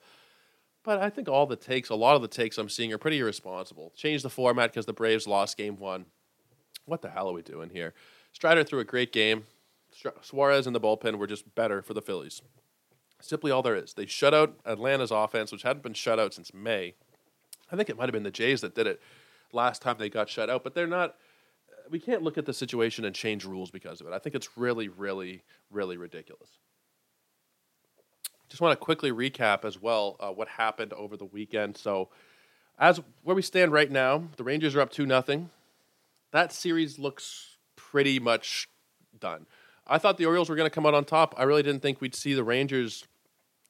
But 0.84 1.00
I 1.00 1.10
think 1.10 1.30
all 1.30 1.46
the 1.46 1.56
takes, 1.56 1.90
a 1.90 1.96
lot 1.96 2.16
of 2.16 2.22
the 2.22 2.28
takes 2.28 2.58
I'm 2.58 2.70
seeing 2.70 2.92
are 2.94 2.98
pretty 2.98 3.20
irresponsible. 3.20 3.94
Change 3.96 4.24
the 4.24 4.30
format 4.30 4.72
because 4.72 4.86
the 4.86 4.94
Braves 4.94 5.28
lost 5.28 5.58
game 5.58 5.78
one. 5.78 6.06
What 6.86 7.02
the 7.02 7.10
hell 7.10 7.30
are 7.30 7.34
we 7.34 7.42
doing 7.42 7.70
here? 7.70 7.94
Strider 8.32 8.64
threw 8.64 8.80
a 8.80 8.86
great 8.86 9.12
game. 9.12 9.46
Suarez 10.22 10.68
and 10.68 10.76
the 10.76 10.82
bullpen 10.82 11.18
were 11.18 11.28
just 11.28 11.54
better 11.56 11.82
for 11.82 11.94
the 11.94 12.02
Phillies. 12.02 12.42
Simply 13.22 13.52
all 13.52 13.62
there 13.62 13.76
is. 13.76 13.94
They 13.94 14.06
shut 14.06 14.34
out 14.34 14.60
Atlanta's 14.66 15.12
offense, 15.12 15.52
which 15.52 15.64
hadn't 15.64 15.84
been 15.84 15.94
shut 15.94 16.20
out 16.20 16.34
since 16.34 16.54
May. 16.54 16.96
I 17.72 17.76
think 17.76 17.90
it 17.90 17.98
might 17.98 18.06
have 18.06 18.14
been 18.14 18.24
the 18.24 18.32
Jays 18.32 18.62
that 18.62 18.76
did 18.76 18.88
it 18.88 19.02
last 19.52 19.82
time 19.82 19.96
they 19.98 20.10
got 20.10 20.30
shut 20.30 20.50
out, 20.50 20.64
but 20.64 20.74
they're 20.74 20.88
not. 20.88 21.16
We 21.90 22.00
can't 22.00 22.22
look 22.22 22.38
at 22.38 22.46
the 22.46 22.54
situation 22.54 23.06
and 23.06 23.16
change 23.16 23.46
rules 23.46 23.72
because 23.72 24.00
of 24.00 24.08
it. 24.08 24.14
I 24.14 24.20
think 24.20 24.36
it's 24.36 24.58
really, 24.58 24.90
really, 24.90 25.42
really 25.72 25.98
ridiculous. 25.98 26.50
Just 28.48 28.62
want 28.62 28.80
to 28.80 28.84
quickly 28.84 29.12
recap 29.12 29.66
as 29.66 29.82
well 29.82 30.16
uh, 30.20 30.30
what 30.30 30.48
happened 30.48 30.94
over 30.94 31.18
the 31.18 31.26
weekend. 31.26 31.78
So, 31.78 32.10
as 32.80 33.02
where 33.24 33.36
we 33.36 33.42
stand 33.42 33.72
right 33.72 33.92
now, 33.92 34.24
the 34.38 34.44
Rangers 34.44 34.76
are 34.76 34.82
up 34.82 34.92
two 34.92 35.06
nothing. 35.06 35.50
That 36.32 36.54
series 36.54 37.00
looks 37.00 37.58
pretty 37.76 38.20
much 38.20 38.68
done. 39.20 39.46
I 39.88 39.98
thought 39.98 40.18
the 40.18 40.26
Orioles 40.26 40.50
were 40.50 40.56
going 40.56 40.70
to 40.70 40.74
come 40.74 40.86
out 40.86 40.94
on 40.94 41.06
top. 41.06 41.34
I 41.38 41.44
really 41.44 41.64
didn't 41.64 41.82
think 41.82 42.02
we'd 42.02 42.16
see 42.16 42.34
the 42.34 42.44
Rangers 42.44 43.06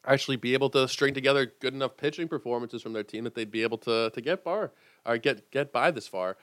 actually 0.06 0.38
be 0.38 0.54
able 0.54 0.70
to 0.70 0.88
string 0.88 1.14
together 1.14 1.52
good 1.60 1.74
enough 1.74 1.98
pitching 1.98 2.28
performances 2.28 2.82
from 2.82 2.94
their 2.94 3.04
team 3.04 3.24
that 3.24 3.36
they'd 3.36 3.52
be 3.52 3.64
able 3.64 3.78
to 3.78 4.10
to 4.12 4.22
get 4.22 4.44
far 4.44 4.72
or 5.06 5.18
get 5.18 5.52
get 5.52 5.72
by 5.72 5.92
this 5.92 6.08
far. 6.08 6.38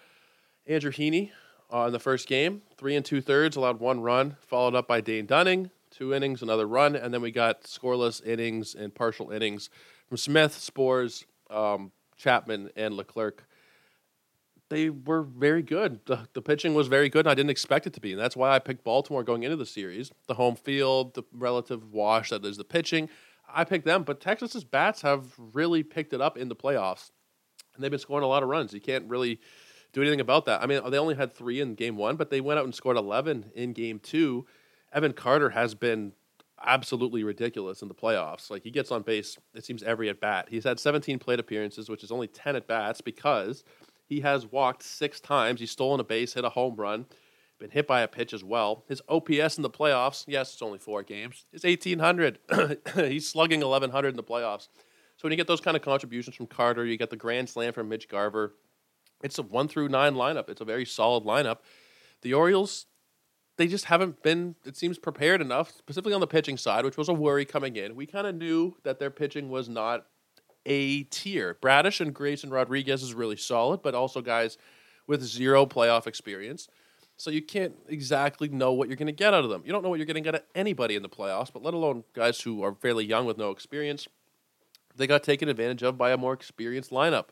Andrew 0.67 0.91
Heaney 0.91 1.31
uh, 1.73 1.87
in 1.87 1.93
the 1.93 2.01
first 2.01 2.29
game, 2.29 2.63
three 2.77 2.97
and 2.97 3.05
two 3.05 3.21
thirds, 3.21 3.57
allowed 3.57 3.81
one 3.81 4.01
run, 4.01 4.37
followed 4.41 4.75
up 4.75 4.89
by 4.89 5.01
Dane 5.01 5.27
Dunning, 5.27 5.71
two 5.91 6.13
innings, 6.13 6.43
another 6.43 6.67
run, 6.67 6.95
and 6.97 7.13
then 7.13 7.23
we 7.23 7.31
got 7.31 7.63
scoreless 7.63 8.25
innings 8.25 8.75
and 8.75 8.95
partial 8.95 9.31
innings 9.31 9.71
from 10.09 10.17
Smith, 10.17 10.53
Sborz, 10.53 11.25
um, 11.51 11.93
Chapman, 12.17 12.71
and 12.77 12.95
Leclerc. 12.95 13.45
They 14.69 14.91
were 14.91 15.23
very 15.23 15.63
good. 15.63 16.01
The, 16.07 16.29
the 16.33 16.43
pitching 16.43 16.75
was 16.75 16.89
very 16.89 17.09
good, 17.09 17.21
and 17.21 17.31
I 17.31 17.35
didn't 17.35 17.51
expect 17.51 17.87
it 17.87 17.93
to 17.95 18.01
be. 18.01 18.13
And 18.13 18.21
that's 18.21 18.37
why 18.37 18.51
I 18.51 18.59
picked 18.59 18.83
Baltimore 18.83 19.23
going 19.23 19.45
into 19.45 19.57
the 19.57 19.67
series. 19.67 20.11
The 20.27 20.35
home 20.35 20.57
field, 20.57 21.15
the 21.15 21.23
relative 21.33 21.93
wash 21.93 22.31
that 22.31 22.45
is 22.45 22.57
the 22.57 22.65
pitching, 22.65 23.09
I 23.57 23.65
picked 23.65 23.87
them, 23.87 24.03
but 24.03 24.21
Texas's 24.21 24.65
bats 24.65 25.01
have 25.01 25.33
really 25.39 25.83
picked 25.83 26.13
it 26.13 26.21
up 26.21 26.37
in 26.37 26.49
the 26.49 26.55
playoffs, 26.55 27.11
and 27.75 27.83
they've 27.83 27.91
been 27.91 27.99
scoring 27.99 28.23
a 28.23 28.29
lot 28.29 28.43
of 28.43 28.51
runs. 28.51 28.75
You 28.75 28.83
can't 28.83 29.09
really 29.09 29.41
do 29.95 30.03
anything 30.03 30.21
about 30.21 30.45
that. 30.45 30.63
I 30.63 30.67
mean, 30.67 30.83
they 30.91 30.99
only 30.99 31.15
had 31.15 31.35
three 31.35 31.61
in 31.61 31.75
game 31.75 31.97
one, 31.97 32.17
but 32.17 32.29
they 32.29 32.43
went 32.43 32.59
out 32.59 32.67
and 32.67 32.75
scored 32.75 32.99
eleven 32.99 33.51
in 33.55 33.73
game 33.73 33.99
two. 33.99 34.47
Evan 34.93 35.15
Carter 35.15 35.51
has 35.51 35.75
been 35.75 36.13
absolutely 36.63 37.25
ridiculous 37.25 37.81
in 37.81 37.89
the 37.89 37.95
playoffs. 37.95 38.51
Like 38.51 38.63
he 38.63 38.71
gets 38.71 38.91
on 38.91 39.03
base, 39.03 39.39
it 39.55 39.65
seems 39.65 39.83
every 39.83 40.11
at 40.11 40.21
bat. 40.21 40.49
He's 40.51 40.65
had 40.65 40.79
17 40.79 41.19
plate 41.19 41.41
appearances, 41.41 41.89
which 41.89 42.05
is 42.05 42.11
only 42.11 42.29
10 42.29 42.57
at 42.57 42.67
bats 42.67 43.01
because 43.01 43.65
he 44.07 44.21
has 44.21 44.47
walked 44.47 44.83
six 44.83 45.21
times. 45.21 45.61
He's 45.61 45.71
stolen 45.71 46.01
a 46.01 46.05
base, 46.05 46.35
hit 46.35 46.45
a 46.45 46.51
home 46.51 46.77
run, 46.77 47.07
been 47.59 47.71
hit 47.71 47.87
by 47.87 48.01
a 48.01 48.09
pitch 48.09 48.33
as 48.33 48.45
well. 48.45 48.85
His 48.89 49.03
OPS 49.09 49.57
in 49.57 49.63
the 49.63 49.71
playoffs, 49.71 50.25
yes, 50.27 50.53
it's 50.53 50.63
only 50.63 50.79
four 50.79 51.03
games, 51.03 51.47
is 51.53 51.65
1800. 51.65 52.39
He's 52.95 53.29
slugging 53.29 53.61
1100 53.61 54.09
in 54.09 54.17
the 54.17 54.23
playoffs. 54.23 54.69
So 55.17 55.23
when 55.23 55.33
you 55.33 55.37
get 55.37 55.47
those 55.47 55.61
kind 55.61 55.77
of 55.77 55.83
contributions 55.83 56.37
from 56.37 56.47
Carter, 56.47 56.85
you 56.85 56.97
get 56.97 57.11
the 57.11 57.17
grand 57.17 57.49
slam 57.49 57.73
from 57.73 57.89
Mitch 57.89 58.09
Garver. 58.09 58.55
It's 59.23 59.39
a 59.39 59.43
one 59.43 59.69
through 59.69 59.89
nine 59.89 60.15
lineup. 60.15 60.51
It's 60.51 60.61
a 60.61 60.65
very 60.65 60.85
solid 60.85 61.25
lineup. 61.25 61.59
The 62.23 62.35
Orioles, 62.35 62.87
they 63.57 63.67
just 63.67 63.87
haven't 63.87 64.23
been, 64.23 64.57
it 64.67 64.77
seems, 64.77 64.99
prepared 64.99 65.41
enough, 65.41 65.71
specifically 65.71 66.13
on 66.13 66.21
the 66.21 66.27
pitching 66.27 66.59
side, 66.59 66.85
which 66.85 66.99
was 66.99 67.09
a 67.09 67.15
worry 67.15 67.47
coming 67.47 67.77
in. 67.77 67.97
We 67.97 68.07
kind 68.07 68.27
of 68.27 68.35
knew 68.35 68.77
that 68.83 68.99
their 68.99 69.11
pitching 69.11 69.49
was 69.49 69.69
not 69.71 70.07
A 70.67 71.05
tier. 71.05 71.57
Bradish 71.63 72.01
and 72.01 72.13
Grayson 72.13 72.51
Rodriguez 72.51 73.03
is 73.03 73.15
really 73.15 73.37
solid, 73.37 73.81
but 73.81 73.95
also 73.95 74.21
guys 74.21 74.59
with 75.07 75.23
zero 75.23 75.65
playoff 75.65 76.07
experience. 76.07 76.69
So 77.17 77.31
you 77.31 77.41
can't 77.41 77.75
exactly 77.89 78.49
know 78.49 78.73
what 78.73 78.89
you're 78.89 78.97
going 78.97 79.07
to 79.07 79.13
get 79.13 79.33
out 79.33 79.45
of 79.45 79.51
them. 79.51 79.63
You 79.65 79.73
don't 79.73 79.83
know 79.83 79.89
what 79.89 79.99
you're 79.99 80.07
going 80.07 80.17
to 80.17 80.21
get 80.21 80.35
at 80.35 80.47
anybody 80.55 80.97
in 80.97 81.03
the 81.03 81.09
playoffs, 81.09 81.51
but 81.53 81.63
let 81.63 81.73
alone 81.73 82.05
guys 82.13 82.41
who 82.41 82.63
are 82.63 82.75
fairly 82.75 83.07
young 83.07 83.25
with 83.25 83.39
no 83.39 83.51
experience. 83.51 84.07
They 84.95 85.07
got 85.07 85.23
taken 85.23 85.49
advantage 85.49 85.83
of 85.83 85.97
by 85.97 86.11
a 86.11 86.17
more 86.17 86.33
experienced 86.33 86.91
lineup. 86.91 87.27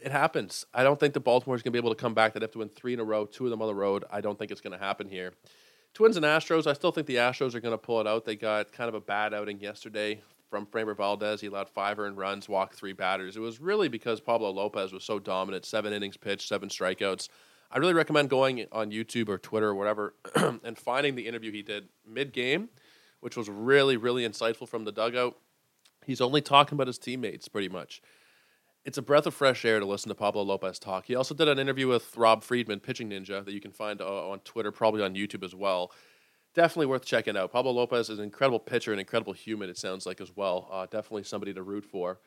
It 0.00 0.12
happens. 0.12 0.66
I 0.74 0.82
don't 0.82 0.98
think 0.98 1.14
the 1.14 1.20
Baltimore 1.20 1.56
is 1.56 1.62
going 1.62 1.72
to 1.72 1.80
be 1.80 1.84
able 1.84 1.94
to 1.94 2.00
come 2.00 2.14
back. 2.14 2.32
They'd 2.32 2.42
have 2.42 2.50
to 2.52 2.58
win 2.58 2.68
three 2.68 2.92
in 2.92 3.00
a 3.00 3.04
row, 3.04 3.24
two 3.24 3.44
of 3.44 3.50
them 3.50 3.62
on 3.62 3.68
the 3.68 3.74
road. 3.74 4.04
I 4.10 4.20
don't 4.20 4.38
think 4.38 4.50
it's 4.50 4.60
going 4.60 4.76
to 4.76 4.84
happen 4.84 5.08
here. 5.08 5.32
Twins 5.94 6.16
and 6.16 6.24
Astros, 6.24 6.66
I 6.66 6.72
still 6.72 6.90
think 6.90 7.06
the 7.06 7.16
Astros 7.16 7.54
are 7.54 7.60
going 7.60 7.74
to 7.74 7.78
pull 7.78 8.00
it 8.00 8.06
out. 8.06 8.24
They 8.24 8.34
got 8.34 8.72
kind 8.72 8.88
of 8.88 8.94
a 8.94 9.00
bad 9.00 9.34
outing 9.34 9.60
yesterday 9.60 10.22
from 10.48 10.66
Framber 10.66 10.96
Valdez. 10.96 11.40
He 11.40 11.46
allowed 11.48 11.68
five 11.68 11.98
earned 11.98 12.16
runs, 12.16 12.48
walked 12.48 12.74
three 12.74 12.92
batters. 12.94 13.36
It 13.36 13.40
was 13.40 13.60
really 13.60 13.88
because 13.88 14.20
Pablo 14.20 14.50
Lopez 14.50 14.92
was 14.92 15.04
so 15.04 15.18
dominant 15.18 15.64
seven 15.64 15.92
innings 15.92 16.16
pitched, 16.16 16.48
seven 16.48 16.68
strikeouts. 16.68 17.28
I 17.74 17.78
really 17.78 17.94
recommend 17.94 18.28
going 18.28 18.66
on 18.70 18.90
YouTube 18.90 19.30
or 19.30 19.38
Twitter 19.38 19.68
or 19.68 19.74
whatever 19.74 20.14
and 20.34 20.76
finding 20.76 21.14
the 21.14 21.26
interview 21.26 21.50
he 21.50 21.62
did 21.62 21.88
mid 22.06 22.34
game, 22.34 22.68
which 23.20 23.34
was 23.34 23.48
really, 23.48 23.96
really 23.96 24.28
insightful 24.28 24.68
from 24.68 24.84
the 24.84 24.92
dugout. 24.92 25.38
He's 26.04 26.20
only 26.20 26.42
talking 26.42 26.76
about 26.76 26.86
his 26.86 26.98
teammates 26.98 27.48
pretty 27.48 27.70
much. 27.70 28.02
It's 28.84 28.98
a 28.98 29.02
breath 29.02 29.26
of 29.26 29.32
fresh 29.32 29.64
air 29.64 29.80
to 29.80 29.86
listen 29.86 30.10
to 30.10 30.14
Pablo 30.14 30.42
Lopez 30.42 30.78
talk. 30.78 31.06
He 31.06 31.14
also 31.14 31.34
did 31.34 31.48
an 31.48 31.58
interview 31.58 31.88
with 31.88 32.14
Rob 32.16 32.42
Friedman, 32.42 32.80
Pitching 32.80 33.08
Ninja, 33.08 33.42
that 33.42 33.52
you 33.52 33.60
can 33.60 33.70
find 33.70 34.02
uh, 34.02 34.28
on 34.28 34.40
Twitter, 34.40 34.72
probably 34.72 35.02
on 35.02 35.14
YouTube 35.14 35.44
as 35.44 35.54
well. 35.54 35.92
Definitely 36.52 36.86
worth 36.86 37.06
checking 37.06 37.36
out. 37.36 37.52
Pablo 37.52 37.72
Lopez 37.72 38.10
is 38.10 38.18
an 38.18 38.24
incredible 38.24 38.58
pitcher, 38.58 38.92
an 38.92 38.98
incredible 38.98 39.32
human, 39.32 39.70
it 39.70 39.78
sounds 39.78 40.04
like, 40.04 40.20
as 40.20 40.36
well. 40.36 40.68
Uh, 40.70 40.84
definitely 40.84 41.22
somebody 41.22 41.54
to 41.54 41.62
root 41.62 41.84
for. 41.84 42.18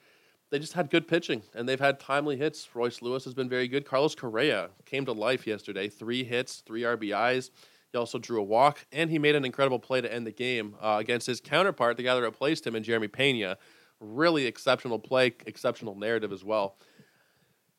They 0.55 0.59
just 0.59 0.71
had 0.71 0.89
good 0.89 1.05
pitching, 1.05 1.41
and 1.53 1.67
they've 1.67 1.81
had 1.81 1.99
timely 1.99 2.37
hits. 2.37 2.69
Royce 2.73 3.01
Lewis 3.01 3.25
has 3.25 3.33
been 3.33 3.49
very 3.49 3.67
good. 3.67 3.85
Carlos 3.85 4.15
Correa 4.15 4.69
came 4.85 5.03
to 5.03 5.11
life 5.11 5.45
yesterday. 5.45 5.89
Three 5.89 6.23
hits, 6.23 6.63
three 6.65 6.83
RBIs. 6.83 7.49
He 7.91 7.97
also 7.97 8.19
drew 8.19 8.39
a 8.39 8.43
walk, 8.43 8.85
and 8.93 9.09
he 9.09 9.19
made 9.19 9.35
an 9.35 9.43
incredible 9.43 9.79
play 9.79 9.99
to 9.99 10.09
end 10.09 10.25
the 10.25 10.31
game 10.31 10.77
uh, 10.81 10.95
against 10.97 11.27
his 11.27 11.41
counterpart, 11.41 11.97
the 11.97 12.03
guy 12.03 12.15
that 12.15 12.21
replaced 12.21 12.65
him, 12.65 12.73
in 12.73 12.83
Jeremy 12.83 13.09
Pena. 13.09 13.57
Really 13.99 14.45
exceptional 14.45 14.97
play, 14.97 15.33
exceptional 15.45 15.93
narrative 15.93 16.31
as 16.31 16.45
well. 16.45 16.77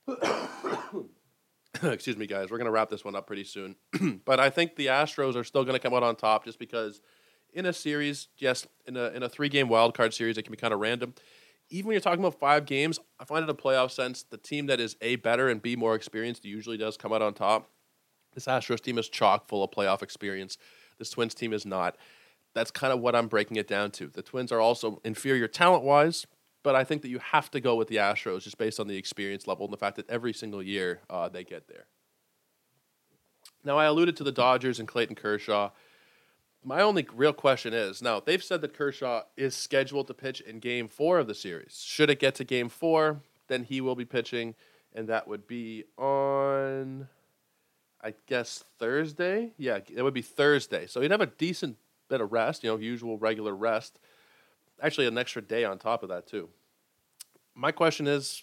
Excuse 1.82 2.18
me, 2.18 2.26
guys. 2.26 2.50
We're 2.50 2.58
going 2.58 2.66
to 2.66 2.72
wrap 2.72 2.90
this 2.90 3.06
one 3.06 3.16
up 3.16 3.26
pretty 3.26 3.44
soon. 3.44 3.76
but 4.26 4.38
I 4.38 4.50
think 4.50 4.76
the 4.76 4.88
Astros 4.88 5.34
are 5.34 5.44
still 5.44 5.64
going 5.64 5.76
to 5.76 5.80
come 5.80 5.94
out 5.94 6.02
on 6.02 6.14
top 6.14 6.44
just 6.44 6.58
because 6.58 7.00
in 7.54 7.64
a 7.64 7.72
series, 7.72 8.28
yes, 8.36 8.66
in 8.86 8.98
a, 8.98 9.08
in 9.12 9.22
a 9.22 9.30
three 9.30 9.48
game 9.48 9.70
wild 9.70 9.94
card 9.94 10.12
series, 10.12 10.36
it 10.36 10.42
can 10.42 10.50
be 10.50 10.58
kind 10.58 10.74
of 10.74 10.80
random. 10.80 11.14
Even 11.68 11.88
when 11.88 11.94
you're 11.94 12.00
talking 12.00 12.20
about 12.20 12.38
five 12.38 12.64
games, 12.64 12.98
I 13.18 13.24
find 13.24 13.42
in 13.42 13.50
a 13.50 13.54
playoff 13.54 13.90
sense, 13.90 14.22
the 14.22 14.36
team 14.36 14.66
that 14.66 14.80
is 14.80 14.96
A, 15.00 15.16
better 15.16 15.48
and 15.48 15.60
B, 15.60 15.74
more 15.74 15.94
experienced 15.94 16.44
usually 16.44 16.76
does 16.76 16.96
come 16.96 17.12
out 17.12 17.22
on 17.22 17.34
top. 17.34 17.70
This 18.34 18.46
Astros 18.46 18.80
team 18.80 18.98
is 18.98 19.08
chock 19.08 19.48
full 19.48 19.64
of 19.64 19.70
playoff 19.70 20.02
experience. 20.02 20.58
This 20.98 21.10
Twins 21.10 21.34
team 21.34 21.52
is 21.52 21.66
not. 21.66 21.96
That's 22.54 22.70
kind 22.70 22.92
of 22.92 23.00
what 23.00 23.16
I'm 23.16 23.28
breaking 23.28 23.56
it 23.56 23.66
down 23.66 23.90
to. 23.92 24.08
The 24.08 24.22
Twins 24.22 24.52
are 24.52 24.60
also 24.60 25.00
inferior 25.04 25.48
talent 25.48 25.84
wise, 25.84 26.26
but 26.62 26.74
I 26.74 26.84
think 26.84 27.02
that 27.02 27.08
you 27.08 27.18
have 27.18 27.50
to 27.50 27.60
go 27.60 27.74
with 27.74 27.88
the 27.88 27.96
Astros 27.96 28.42
just 28.42 28.58
based 28.58 28.78
on 28.78 28.86
the 28.86 28.96
experience 28.96 29.46
level 29.46 29.66
and 29.66 29.72
the 29.72 29.78
fact 29.78 29.96
that 29.96 30.08
every 30.08 30.32
single 30.32 30.62
year 30.62 31.00
uh, 31.10 31.28
they 31.28 31.44
get 31.44 31.68
there. 31.68 31.86
Now, 33.64 33.78
I 33.78 33.86
alluded 33.86 34.16
to 34.18 34.24
the 34.24 34.32
Dodgers 34.32 34.78
and 34.78 34.86
Clayton 34.86 35.16
Kershaw. 35.16 35.70
My 36.68 36.82
only 36.82 37.06
real 37.14 37.32
question 37.32 37.72
is 37.72 38.02
now, 38.02 38.18
they've 38.18 38.42
said 38.42 38.60
that 38.62 38.74
Kershaw 38.74 39.22
is 39.36 39.54
scheduled 39.54 40.08
to 40.08 40.14
pitch 40.14 40.40
in 40.40 40.58
game 40.58 40.88
four 40.88 41.20
of 41.20 41.28
the 41.28 41.34
series. 41.34 41.80
Should 41.86 42.10
it 42.10 42.18
get 42.18 42.34
to 42.34 42.44
game 42.44 42.68
four, 42.68 43.20
then 43.46 43.62
he 43.62 43.80
will 43.80 43.94
be 43.94 44.04
pitching, 44.04 44.56
and 44.92 45.08
that 45.08 45.28
would 45.28 45.46
be 45.46 45.84
on 45.96 47.06
I 48.02 48.14
guess 48.26 48.64
Thursday. 48.78 49.52
Yeah, 49.58 49.78
it 49.94 50.02
would 50.02 50.12
be 50.12 50.22
Thursday. 50.22 50.88
So 50.88 51.00
he'd 51.00 51.12
have 51.12 51.20
a 51.20 51.26
decent 51.26 51.76
bit 52.08 52.20
of 52.20 52.32
rest, 52.32 52.64
you 52.64 52.70
know, 52.70 52.76
usual 52.76 53.16
regular 53.16 53.54
rest. 53.54 54.00
Actually, 54.82 55.06
an 55.06 55.16
extra 55.18 55.42
day 55.42 55.64
on 55.64 55.78
top 55.78 56.02
of 56.02 56.08
that 56.08 56.26
too. 56.26 56.48
My 57.54 57.70
question 57.70 58.08
is, 58.08 58.42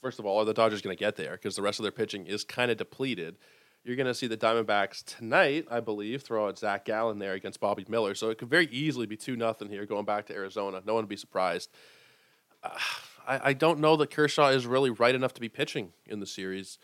first 0.00 0.20
of 0.20 0.26
all, 0.26 0.38
are 0.38 0.44
the 0.44 0.54
Dodgers 0.54 0.80
going 0.80 0.96
to 0.96 0.98
get 0.98 1.16
there? 1.16 1.32
Because 1.32 1.56
the 1.56 1.62
rest 1.62 1.80
of 1.80 1.82
their 1.82 1.92
pitching 1.92 2.26
is 2.26 2.44
kind 2.44 2.70
of 2.70 2.76
depleted. 2.76 3.36
You're 3.84 3.96
going 3.96 4.06
to 4.06 4.14
see 4.14 4.26
the 4.26 4.36
Diamondbacks 4.36 5.04
tonight, 5.04 5.66
I 5.70 5.80
believe, 5.80 6.22
throw 6.22 6.48
out 6.48 6.58
Zac 6.58 6.84
Gallen 6.84 7.18
there 7.18 7.32
against 7.32 7.60
Bobby 7.60 7.86
Miller. 7.88 8.14
So 8.14 8.28
it 8.30 8.38
could 8.38 8.48
very 8.48 8.66
easily 8.66 9.06
be 9.06 9.16
two 9.16 9.36
nothing 9.36 9.68
here 9.68 9.86
going 9.86 10.04
back 10.04 10.26
to 10.26 10.34
Arizona. 10.34 10.82
No 10.84 10.94
one 10.94 11.04
would 11.04 11.08
be 11.08 11.16
surprised. 11.16 11.70
Uh, 12.62 12.70
I, 13.26 13.40
I 13.50 13.52
don't 13.52 13.78
know 13.78 13.94
that 13.96 14.10
Kershaw 14.10 14.48
is 14.48 14.66
really 14.66 14.88
right 14.88 15.14
enough 15.14 15.34
to 15.34 15.40
be 15.40 15.50
pitching 15.50 15.92
in 16.06 16.18
the 16.18 16.26
series. 16.26 16.78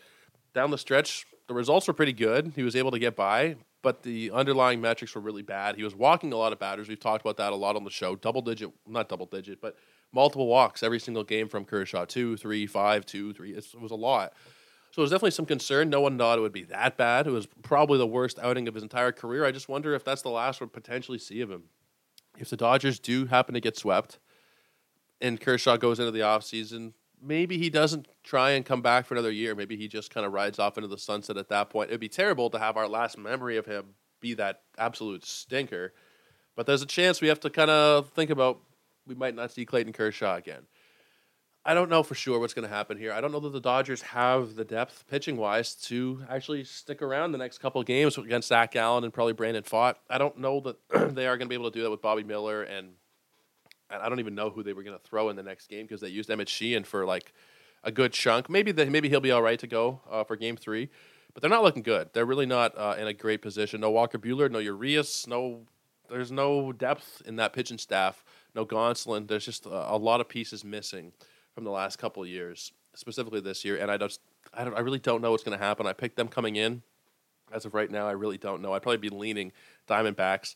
Down 0.53 0.69
the 0.69 0.77
stretch, 0.77 1.25
the 1.47 1.55
results 1.55 1.87
were 1.87 1.93
pretty 1.93 2.13
good. 2.13 2.53
He 2.55 2.61
was 2.61 2.75
able 2.75 2.91
to 2.91 2.99
get 2.99 3.15
by, 3.15 3.55
but 3.81 4.03
the 4.03 4.29
underlying 4.31 4.79
metrics 4.79 5.15
were 5.15 5.21
really 5.21 5.41
bad. 5.41 5.75
He 5.75 5.83
was 5.83 5.95
walking 5.95 6.31
a 6.33 6.37
lot 6.37 6.53
of 6.53 6.59
batters. 6.59 6.87
We've 6.87 6.99
talked 6.99 7.21
about 7.21 7.37
that 7.37 7.51
a 7.51 7.55
lot 7.55 7.75
on 7.75 7.83
the 7.83 7.89
show. 7.89 8.15
Double 8.15 8.41
digit, 8.41 8.71
not 8.87 9.09
double 9.09 9.25
digit, 9.25 9.59
but 9.59 9.75
multiple 10.11 10.47
walks 10.47 10.83
every 10.83 10.99
single 10.99 11.23
game 11.23 11.49
from 11.49 11.65
Kershaw. 11.65 12.05
Two, 12.05 12.37
three, 12.37 12.67
five, 12.67 13.05
two, 13.05 13.33
three. 13.33 13.53
It 13.53 13.65
was 13.79 13.91
a 13.91 13.95
lot. 13.95 14.33
So 14.95 15.01
was 15.01 15.11
definitely 15.11 15.31
some 15.31 15.45
concern. 15.45 15.89
No 15.89 15.99
one 15.99 16.17
thought 16.17 16.37
it 16.37 16.41
would 16.41 16.53
be 16.53 16.63
that 16.63 16.95
bad. 16.95 17.27
It 17.27 17.31
was 17.31 17.47
probably 17.63 17.97
the 17.97 18.07
worst 18.07 18.39
outing 18.41 18.69
of 18.69 18.75
his 18.75 18.81
entire 18.81 19.11
career. 19.11 19.43
I 19.43 19.51
just 19.51 19.67
wonder 19.67 19.93
if 19.93 20.05
that's 20.05 20.21
the 20.21 20.29
last 20.29 20.61
we'll 20.61 20.69
potentially 20.69 21.19
see 21.19 21.41
of 21.41 21.51
him. 21.51 21.63
If 22.37 22.49
the 22.49 22.55
Dodgers 22.55 22.97
do 22.97 23.25
happen 23.25 23.55
to 23.55 23.59
get 23.59 23.75
swept 23.75 24.19
and 25.19 25.37
Kershaw 25.37 25.75
goes 25.75 25.99
into 25.99 26.13
the 26.13 26.21
offseason, 26.21 26.93
maybe 27.21 27.57
he 27.57 27.69
doesn't 27.69 28.07
try 28.23 28.51
and 28.51 28.65
come 28.65 28.81
back 28.81 29.05
for 29.05 29.15
another 29.15 29.33
year. 29.33 29.53
Maybe 29.53 29.75
he 29.75 29.89
just 29.89 30.13
kind 30.13 30.25
of 30.25 30.31
rides 30.31 30.59
off 30.59 30.77
into 30.77 30.87
the 30.87 30.97
sunset 30.97 31.35
at 31.35 31.49
that 31.49 31.69
point. 31.69 31.89
It'd 31.89 31.99
be 31.99 32.07
terrible 32.07 32.49
to 32.51 32.57
have 32.57 32.77
our 32.77 32.87
last 32.87 33.17
memory 33.17 33.57
of 33.57 33.65
him 33.65 33.95
be 34.21 34.33
that 34.35 34.61
absolute 34.77 35.25
stinker. 35.25 35.93
But 36.55 36.67
there's 36.67 36.81
a 36.81 36.85
chance 36.85 37.19
we 37.19 37.27
have 37.27 37.41
to 37.41 37.49
kind 37.49 37.69
of 37.69 38.11
think 38.11 38.29
about 38.29 38.61
we 39.05 39.13
might 39.13 39.35
not 39.35 39.51
see 39.51 39.65
Clayton 39.65 39.91
Kershaw 39.91 40.37
again. 40.37 40.67
I 41.67 41.73
don't 41.73 41.89
know 41.89 42.03
for 42.03 42.13
sure 42.13 42.39
what's 42.39 42.53
going 42.53 42.67
to 42.67 42.73
happen 42.73 42.95
here. 42.95 43.11
I 43.11 43.21
don't 43.21 43.31
know 43.31 43.39
that 43.39 43.51
the 43.51 43.59
Dodgers 43.59 44.03
have 44.03 44.53
the 44.55 44.63
depth 44.63 45.05
pitching 45.09 45.35
wise 45.35 45.73
to 45.87 46.23
actually 46.29 46.63
stick 46.63 47.01
around 47.01 47.31
the 47.31 47.39
next 47.39 47.57
couple 47.57 47.81
of 47.81 47.87
games 47.87 48.19
against 48.19 48.49
Zac 48.49 48.71
Gallen 48.73 49.03
and 49.03 49.11
probably 49.11 49.33
Brandon 49.33 49.63
Pfaadt. 49.63 49.95
I 50.07 50.19
don't 50.19 50.37
know 50.37 50.59
that 50.59 50.75
they 51.15 51.25
are 51.25 51.37
going 51.37 51.47
to 51.47 51.49
be 51.49 51.55
able 51.55 51.71
to 51.71 51.75
do 51.75 51.81
that 51.81 51.89
with 51.89 52.03
Bobby 52.03 52.23
Miller 52.23 52.61
and 52.61 52.89
and 53.89 54.01
I 54.01 54.09
don't 54.09 54.19
even 54.19 54.35
know 54.35 54.49
who 54.49 54.63
they 54.63 54.73
were 54.73 54.83
going 54.83 54.97
to 54.97 55.03
throw 55.03 55.29
in 55.29 55.35
the 55.35 55.43
next 55.43 55.67
game 55.67 55.85
because 55.85 56.01
they 56.01 56.07
used 56.07 56.29
Emmet 56.29 56.49
Sheehan 56.49 56.83
for 56.83 57.05
like 57.05 57.33
a 57.83 57.91
good 57.91 58.13
chunk. 58.13 58.49
Maybe 58.49 58.71
the, 58.71 58.87
maybe 58.87 59.09
he'll 59.09 59.19
be 59.19 59.31
all 59.31 59.43
right 59.43 59.59
to 59.59 59.67
go 59.67 60.01
uh, 60.09 60.23
for 60.23 60.35
game 60.35 60.57
three, 60.57 60.89
but 61.33 61.41
they're 61.41 61.51
not 61.51 61.63
looking 61.63 61.83
good. 61.83 62.09
They're 62.13 62.25
really 62.25 62.47
not 62.47 62.75
uh, 62.75 62.95
in 62.97 63.05
a 63.05 63.13
great 63.13 63.43
position. 63.43 63.81
No 63.81 63.91
Walker 63.91 64.17
Buehler, 64.17 64.49
no 64.49 64.59
Urias, 64.59 65.27
no. 65.27 65.61
There's 66.09 66.31
no 66.31 66.71
depth 66.71 67.21
in 67.25 67.35
that 67.37 67.53
pitching 67.53 67.79
staff. 67.79 68.23
No 68.53 68.65
Gonsolin. 68.65 69.27
There's 69.27 69.45
just 69.45 69.65
a, 69.65 69.93
a 69.93 69.97
lot 69.97 70.21
of 70.21 70.29
pieces 70.29 70.63
missing 70.63 71.13
from 71.55 71.63
the 71.63 71.71
last 71.71 71.97
couple 71.97 72.21
of 72.21 72.29
years, 72.29 72.71
specifically 72.93 73.39
this 73.39 73.65
year. 73.65 73.77
And 73.77 73.89
I 73.89 73.97
just, 73.97 74.19
I, 74.53 74.63
don't, 74.63 74.75
I 74.75 74.81
really 74.81 74.99
don't 74.99 75.21
know 75.21 75.31
what's 75.31 75.43
going 75.43 75.57
to 75.57 75.63
happen. 75.63 75.87
I 75.87 75.93
picked 75.93 76.17
them 76.17 76.27
coming 76.27 76.57
in. 76.57 76.83
As 77.51 77.65
of 77.65 77.73
right 77.73 77.89
now, 77.89 78.07
I 78.07 78.11
really 78.11 78.37
don't 78.37 78.61
know. 78.61 78.73
I'd 78.73 78.81
probably 78.81 78.97
be 78.97 79.09
leaning 79.09 79.51
Diamondbacks. 79.87 80.55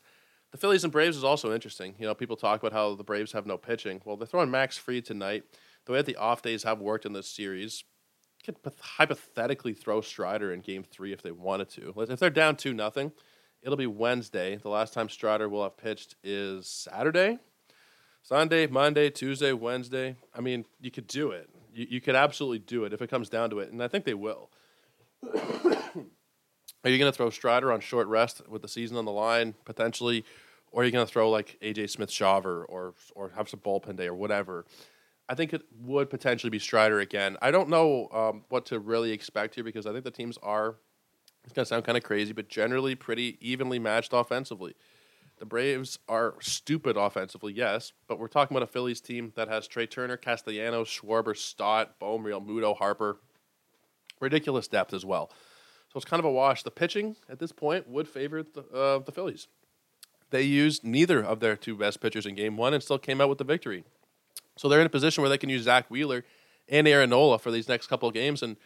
The 0.51 0.58
Phillies 0.58 0.84
and 0.84 0.91
Braves 0.91 1.15
is 1.15 1.24
also 1.24 1.53
interesting. 1.53 1.96
You 2.00 2.08
know, 2.08 2.15
people 2.15 2.36
talk 2.36 2.62
about 2.62 2.74
how 2.74 2.96
the 2.96 3.03
Braves 3.03 3.32
have 3.32 3.46
no 3.46 3.58
pitching. 3.58 4.01
Well, 4.03 4.18
they're 4.18 4.27
throwing 4.27 4.51
Max 4.51 4.77
Fried 4.77 5.06
tonight. 5.06 5.44
The 5.86 5.94
way 5.94 6.00
that 6.00 6.06
the 6.06 6.15
off 6.15 6.41
days 6.41 6.63
have 6.63 6.79
worked 6.82 7.06
in 7.06 7.13
this 7.13 7.29
series, 7.29 7.84
could 8.44 8.56
hypothetically 8.79 9.74
throw 9.74 10.01
Strider 10.01 10.53
in 10.53 10.62
Game 10.62 10.84
Three 10.84 11.13
if 11.13 11.22
they 11.22 11.32
wanted 11.32 11.70
to. 11.72 11.94
If 11.98 12.20
they're 12.20 12.29
down 12.29 12.56
two 12.56 12.74
nothing, 12.74 13.12
it'll 13.62 13.77
be 13.77 13.88
Wednesday. 13.88 14.56
The 14.56 14.70
last 14.70 14.94
time 14.94 15.10
Strider 15.10 15.50
will 15.50 15.63
have 15.63 15.77
pitched 15.77 16.15
is 16.24 16.68
Saturday, 16.68 17.38
Sunday, 18.29 18.67
Monday, 18.67 19.09
Tuesday, 19.09 19.53
Wednesday. 19.53 20.15
I 20.36 20.41
mean, 20.41 20.65
you 20.79 20.91
could 20.91 21.07
do 21.07 21.31
it. 21.31 21.50
You, 21.74 21.88
you 21.89 22.00
could 22.00 22.13
absolutely 22.13 22.59
do 22.59 22.83
it 22.83 22.93
if 22.93 23.01
it 23.01 23.09
comes 23.09 23.27
down 23.27 23.50
to 23.50 23.57
it, 23.57 23.71
and 23.71 23.81
I 23.81 23.88
think 23.88 24.05
they 24.05 24.13
will. 24.13 24.51
Are 25.33 25.39
you 26.86 27.00
going 27.00 27.12
to 27.12 27.17
throw 27.17 27.31
Strider 27.31 27.74
on 27.74 27.79
short 27.79 28.07
rest 28.07 28.48
with 28.48 28.62
the 28.62 28.67
season 28.67 28.98
on 28.98 29.05
the 29.05 29.12
line 29.12 29.55
potentially, 29.65 30.25
or 30.71 30.83
are 30.83 30.86
you 30.86 30.91
going 30.91 31.07
to 31.07 31.12
throw 31.12 31.31
like 31.31 31.57
AJ 31.63 31.89
Smith 31.89 32.12
Shawver 32.12 32.65
or 32.69 32.93
or 33.15 33.31
have 33.36 33.50
some 33.50 33.62
bullpen 33.62 33.98
day 33.98 34.05
or 34.05 34.13
whatever? 34.13 34.63
I 35.27 35.33
think 35.33 35.51
it 35.51 35.63
would 35.81 36.12
potentially 36.12 36.51
be 36.51 36.59
Strider 36.59 37.00
again. 37.00 37.36
I 37.41 37.50
don't 37.50 37.67
know 37.67 38.09
um, 38.12 38.43
what 38.50 38.67
to 38.67 38.77
really 38.77 39.12
expect 39.12 39.55
here 39.55 39.63
because 39.63 39.88
I 39.88 39.91
think 39.91 40.03
the 40.03 40.12
teams 40.12 40.38
are. 40.43 40.75
It's 41.45 41.53
going 41.53 41.65
to 41.65 41.69
sound 41.69 41.83
kind 41.83 41.98
of 41.98 42.03
crazy, 42.03 42.33
but 42.33 42.48
generally 42.48 42.93
pretty 42.93 43.39
evenly 43.41 43.79
matched 43.79 44.12
offensively. 44.13 44.75
The 45.39 45.46
Braves 45.46 46.00
are 46.10 46.36
stupid 46.41 46.98
offensively, 46.98 47.53
yes, 47.53 47.93
but 48.08 48.19
we're 48.19 48.27
talking 48.27 48.55
about 48.55 48.67
a 48.67 48.72
Phillies 48.72 49.00
team 49.00 49.31
that 49.36 49.48
has 49.48 49.67
Trea 49.67 49.88
Turner, 49.88 50.17
Castellanos, 50.17 50.89
Schwarber, 50.89 51.36
Stott, 51.36 51.98
Bohm, 51.98 52.25
Realmuto, 52.25 52.77
Harper. 52.77 53.19
Ridiculous 54.19 54.67
depth 54.67 54.93
as 54.93 55.05
well. 55.05 55.31
So 55.91 55.98
it's 55.98 56.05
kind 56.05 56.19
of 56.19 56.25
a 56.25 56.31
wash. 56.31 56.63
The 56.63 56.72
pitching 56.72 57.15
at 57.29 57.39
this 57.39 57.53
point 57.53 57.88
would 57.88 58.08
favor 58.08 58.43
the, 58.43 58.62
uh, 58.74 59.00
the 59.00 59.13
Phillies. 59.13 59.48
They 60.29 60.43
used 60.43 60.84
neither 60.84 61.24
of 61.24 61.39
their 61.39 61.55
two 61.55 61.75
best 61.75 62.01
pitchers 62.01 62.25
in 62.25 62.36
game 62.36 62.58
one 62.58 62.74
and 62.74 62.84
still 62.84 63.00
came 63.00 63.22
out 63.22 63.29
with 63.29 63.38
the 63.38 63.46
victory. 63.46 63.86
So 64.58 64.67
they're 64.67 64.81
in 64.81 64.88
a 64.88 64.89
position 64.89 65.22
where 65.22 65.29
they 65.29 65.38
can 65.38 65.50
use 65.50 65.63
Zack 65.63 65.89
Wheeler 65.89 66.25
and 66.67 66.86
Aaron 66.86 67.12
Nola 67.12 67.39
for 67.39 67.50
these 67.50 67.69
next 67.69 67.88
couple 67.88 68.10
of 68.10 68.13
games. 68.13 68.43
And, 68.43 68.58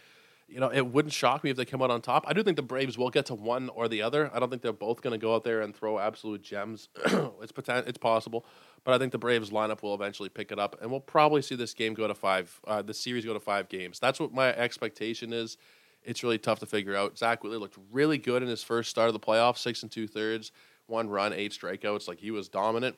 you 0.54 0.60
know, 0.60 0.70
it 0.70 0.86
wouldn't 0.86 1.14
shock 1.14 1.44
me 1.44 1.50
if 1.50 1.58
they 1.58 1.66
come 1.66 1.82
out 1.82 1.90
on 1.90 2.02
top. 2.02 2.26
I 2.28 2.34
do 2.34 2.44
think 2.44 2.58
the 2.58 2.64
Braves 2.64 2.98
will 2.98 3.10
get 3.10 3.26
to 3.28 3.36
one 3.36 3.70
or 3.70 3.88
the 3.88 4.02
other. 4.04 4.30
I 4.34 4.40
don't 4.40 4.50
think 4.50 4.62
they're 4.62 4.72
both 4.72 5.02
going 5.02 5.12
to 5.12 5.18
go 5.18 5.34
out 5.34 5.44
there 5.44 5.62
and 5.62 5.76
throw 5.76 5.98
absolute 5.98 6.44
gems. 6.44 6.90
it's, 7.06 7.52
poten- 7.52 7.88
it's 7.88 7.98
possible. 7.98 8.46
But 8.84 8.94
I 8.94 8.98
think 9.00 9.12
the 9.12 9.18
Braves 9.18 9.50
lineup 9.50 9.82
will 9.82 9.96
eventually 9.96 10.30
pick 10.30 10.52
it 10.52 10.60
up. 10.60 10.78
And 10.82 10.92
we'll 10.92 11.00
probably 11.00 11.42
see 11.42 11.56
this 11.56 11.74
game 11.74 11.94
go 11.96 12.08
to 12.08 12.14
five, 12.14 12.60
uh, 12.68 12.82
the 12.82 12.94
series 12.94 13.26
go 13.26 13.34
to 13.34 13.40
five 13.40 13.68
games. 13.68 14.00
That's 14.00 14.20
what 14.20 14.34
my 14.34 14.50
expectation 14.56 15.34
is 15.34 15.58
it's 16.06 16.24
really 16.24 16.38
tough 16.38 16.60
to 16.60 16.66
figure 16.66 16.96
out. 16.96 17.18
Zack 17.18 17.44
Wheeler 17.44 17.58
looked 17.58 17.78
really 17.92 18.18
good 18.18 18.44
in 18.44 18.50
his 18.50 18.64
first 18.64 18.90
start 18.90 19.08
of 19.08 19.14
the 19.14 19.20
playoffs, 19.20 19.60
six 19.60 19.84
and 19.84 19.92
two 19.92 20.08
thirds, 20.08 20.52
one 20.88 21.10
run, 21.10 21.34
eight 21.34 21.52
strikeouts. 21.52 22.08
Like 22.08 22.20
he 22.20 22.32
was 22.32 22.50
dominant. 22.50 22.96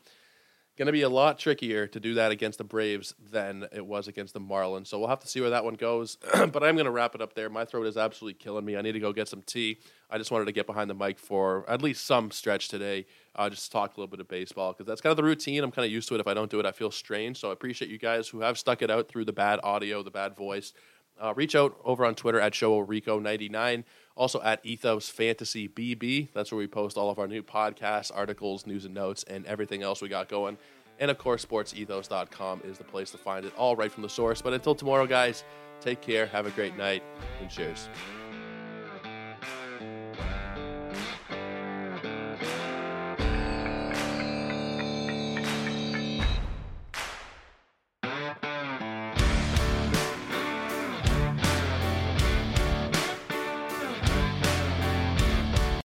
Going 0.78 0.88
to 0.88 0.92
be 0.92 1.04
a 1.04 1.10
lot 1.10 1.40
trickier 1.40 1.88
to 1.88 2.02
do 2.02 2.16
that 2.16 2.34
against 2.34 2.58
the 2.58 2.66
Braves 2.66 3.16
than 3.32 3.66
it 3.72 3.86
was 3.86 4.10
against 4.10 4.34
the 4.34 4.42
Marlins. 4.42 4.88
So 4.88 5.00
we'll 5.00 5.08
have 5.08 5.22
to 5.22 5.28
see 5.28 5.40
where 5.40 5.52
that 5.52 5.64
one 5.64 5.76
goes. 5.76 6.18
but 6.34 6.64
I'm 6.64 6.76
going 6.76 6.84
to 6.84 6.92
wrap 6.92 7.16
it 7.16 7.22
up 7.22 7.34
there. 7.34 7.50
My 7.50 7.64
throat 7.64 7.88
is 7.88 7.96
absolutely 7.96 8.34
killing 8.34 8.66
me. 8.66 8.76
I 8.76 8.82
need 8.82 8.92
to 8.92 9.00
go 9.00 9.14
get 9.14 9.30
some 9.30 9.42
tea. 9.42 9.80
I 10.10 10.18
just 10.18 10.32
wanted 10.32 10.46
to 10.46 10.52
get 10.52 10.68
behind 10.68 10.90
the 10.90 10.94
mic 10.94 11.18
for 11.18 11.64
at 11.70 11.82
least 11.82 12.06
some 12.06 12.30
stretch 12.30 12.68
today, 12.68 13.06
uh, 13.36 13.50
just 13.50 13.72
talk 13.72 13.96
a 13.96 14.00
little 14.00 14.12
bit 14.12 14.20
of 14.20 14.28
baseball 14.28 14.74
because 14.74 14.86
that's 14.86 15.00
kind 15.00 15.12
of 15.12 15.18
the 15.18 15.24
routine. 15.24 15.64
I'm 15.64 15.72
kind 15.72 15.86
of 15.86 15.92
used 15.94 16.10
to 16.10 16.16
it. 16.16 16.20
If 16.20 16.28
I 16.28 16.34
don't 16.34 16.52
do 16.52 16.60
it, 16.60 16.66
I 16.66 16.74
feel 16.74 16.92
strange. 16.92 17.40
So 17.40 17.52
I 17.52 17.54
appreciate 17.54 17.90
you 17.90 17.98
guys 17.98 18.28
who 18.28 18.42
have 18.42 18.58
stuck 18.58 18.82
it 18.82 18.92
out 18.92 19.08
through 19.08 19.26
the 19.26 19.34
bad 19.34 19.62
audio, 19.64 20.04
the 20.04 20.12
bad 20.12 20.36
voice. 20.36 20.74
Uh, 21.18 21.34
reach 21.38 21.56
out 21.56 21.80
over 21.86 22.06
on 22.06 22.16
Twitter 22.16 22.42
at 22.42 22.52
JoeOrrico99. 22.52 23.86
Also 24.16 24.42
at 24.42 24.66
Ethos 24.66 25.10
Fantasy 25.10 25.68
BB. 25.68 26.30
That's 26.34 26.52
where 26.52 26.60
we 26.60 26.68
post 26.68 26.98
all 26.98 27.10
of 27.10 27.20
our 27.20 27.28
new 27.28 27.44
podcasts, 27.44 28.12
articles, 28.14 28.66
news 28.66 28.86
and 28.86 28.94
notes, 28.94 29.24
and 29.28 29.46
everything 29.46 29.84
else 29.84 30.02
we 30.02 30.08
got 30.08 30.30
going. 30.30 30.58
And 31.00 31.12
of 31.12 31.18
course, 31.18 31.46
sportsethos.com 31.46 32.62
is 32.64 32.78
the 32.78 32.86
place 32.86 33.12
to 33.12 33.18
find 33.18 33.46
it 33.46 33.54
all 33.58 33.76
right 33.76 33.92
from 33.92 34.04
the 34.04 34.10
source. 34.10 34.42
But 34.42 34.54
until 34.54 34.76
tomorrow, 34.76 35.06
guys, 35.06 35.44
take 35.82 36.02
care, 36.02 36.26
have 36.28 36.46
a 36.46 36.52
great 36.52 36.78
night, 36.78 37.04
and 37.42 37.50
cheers. 37.50 37.90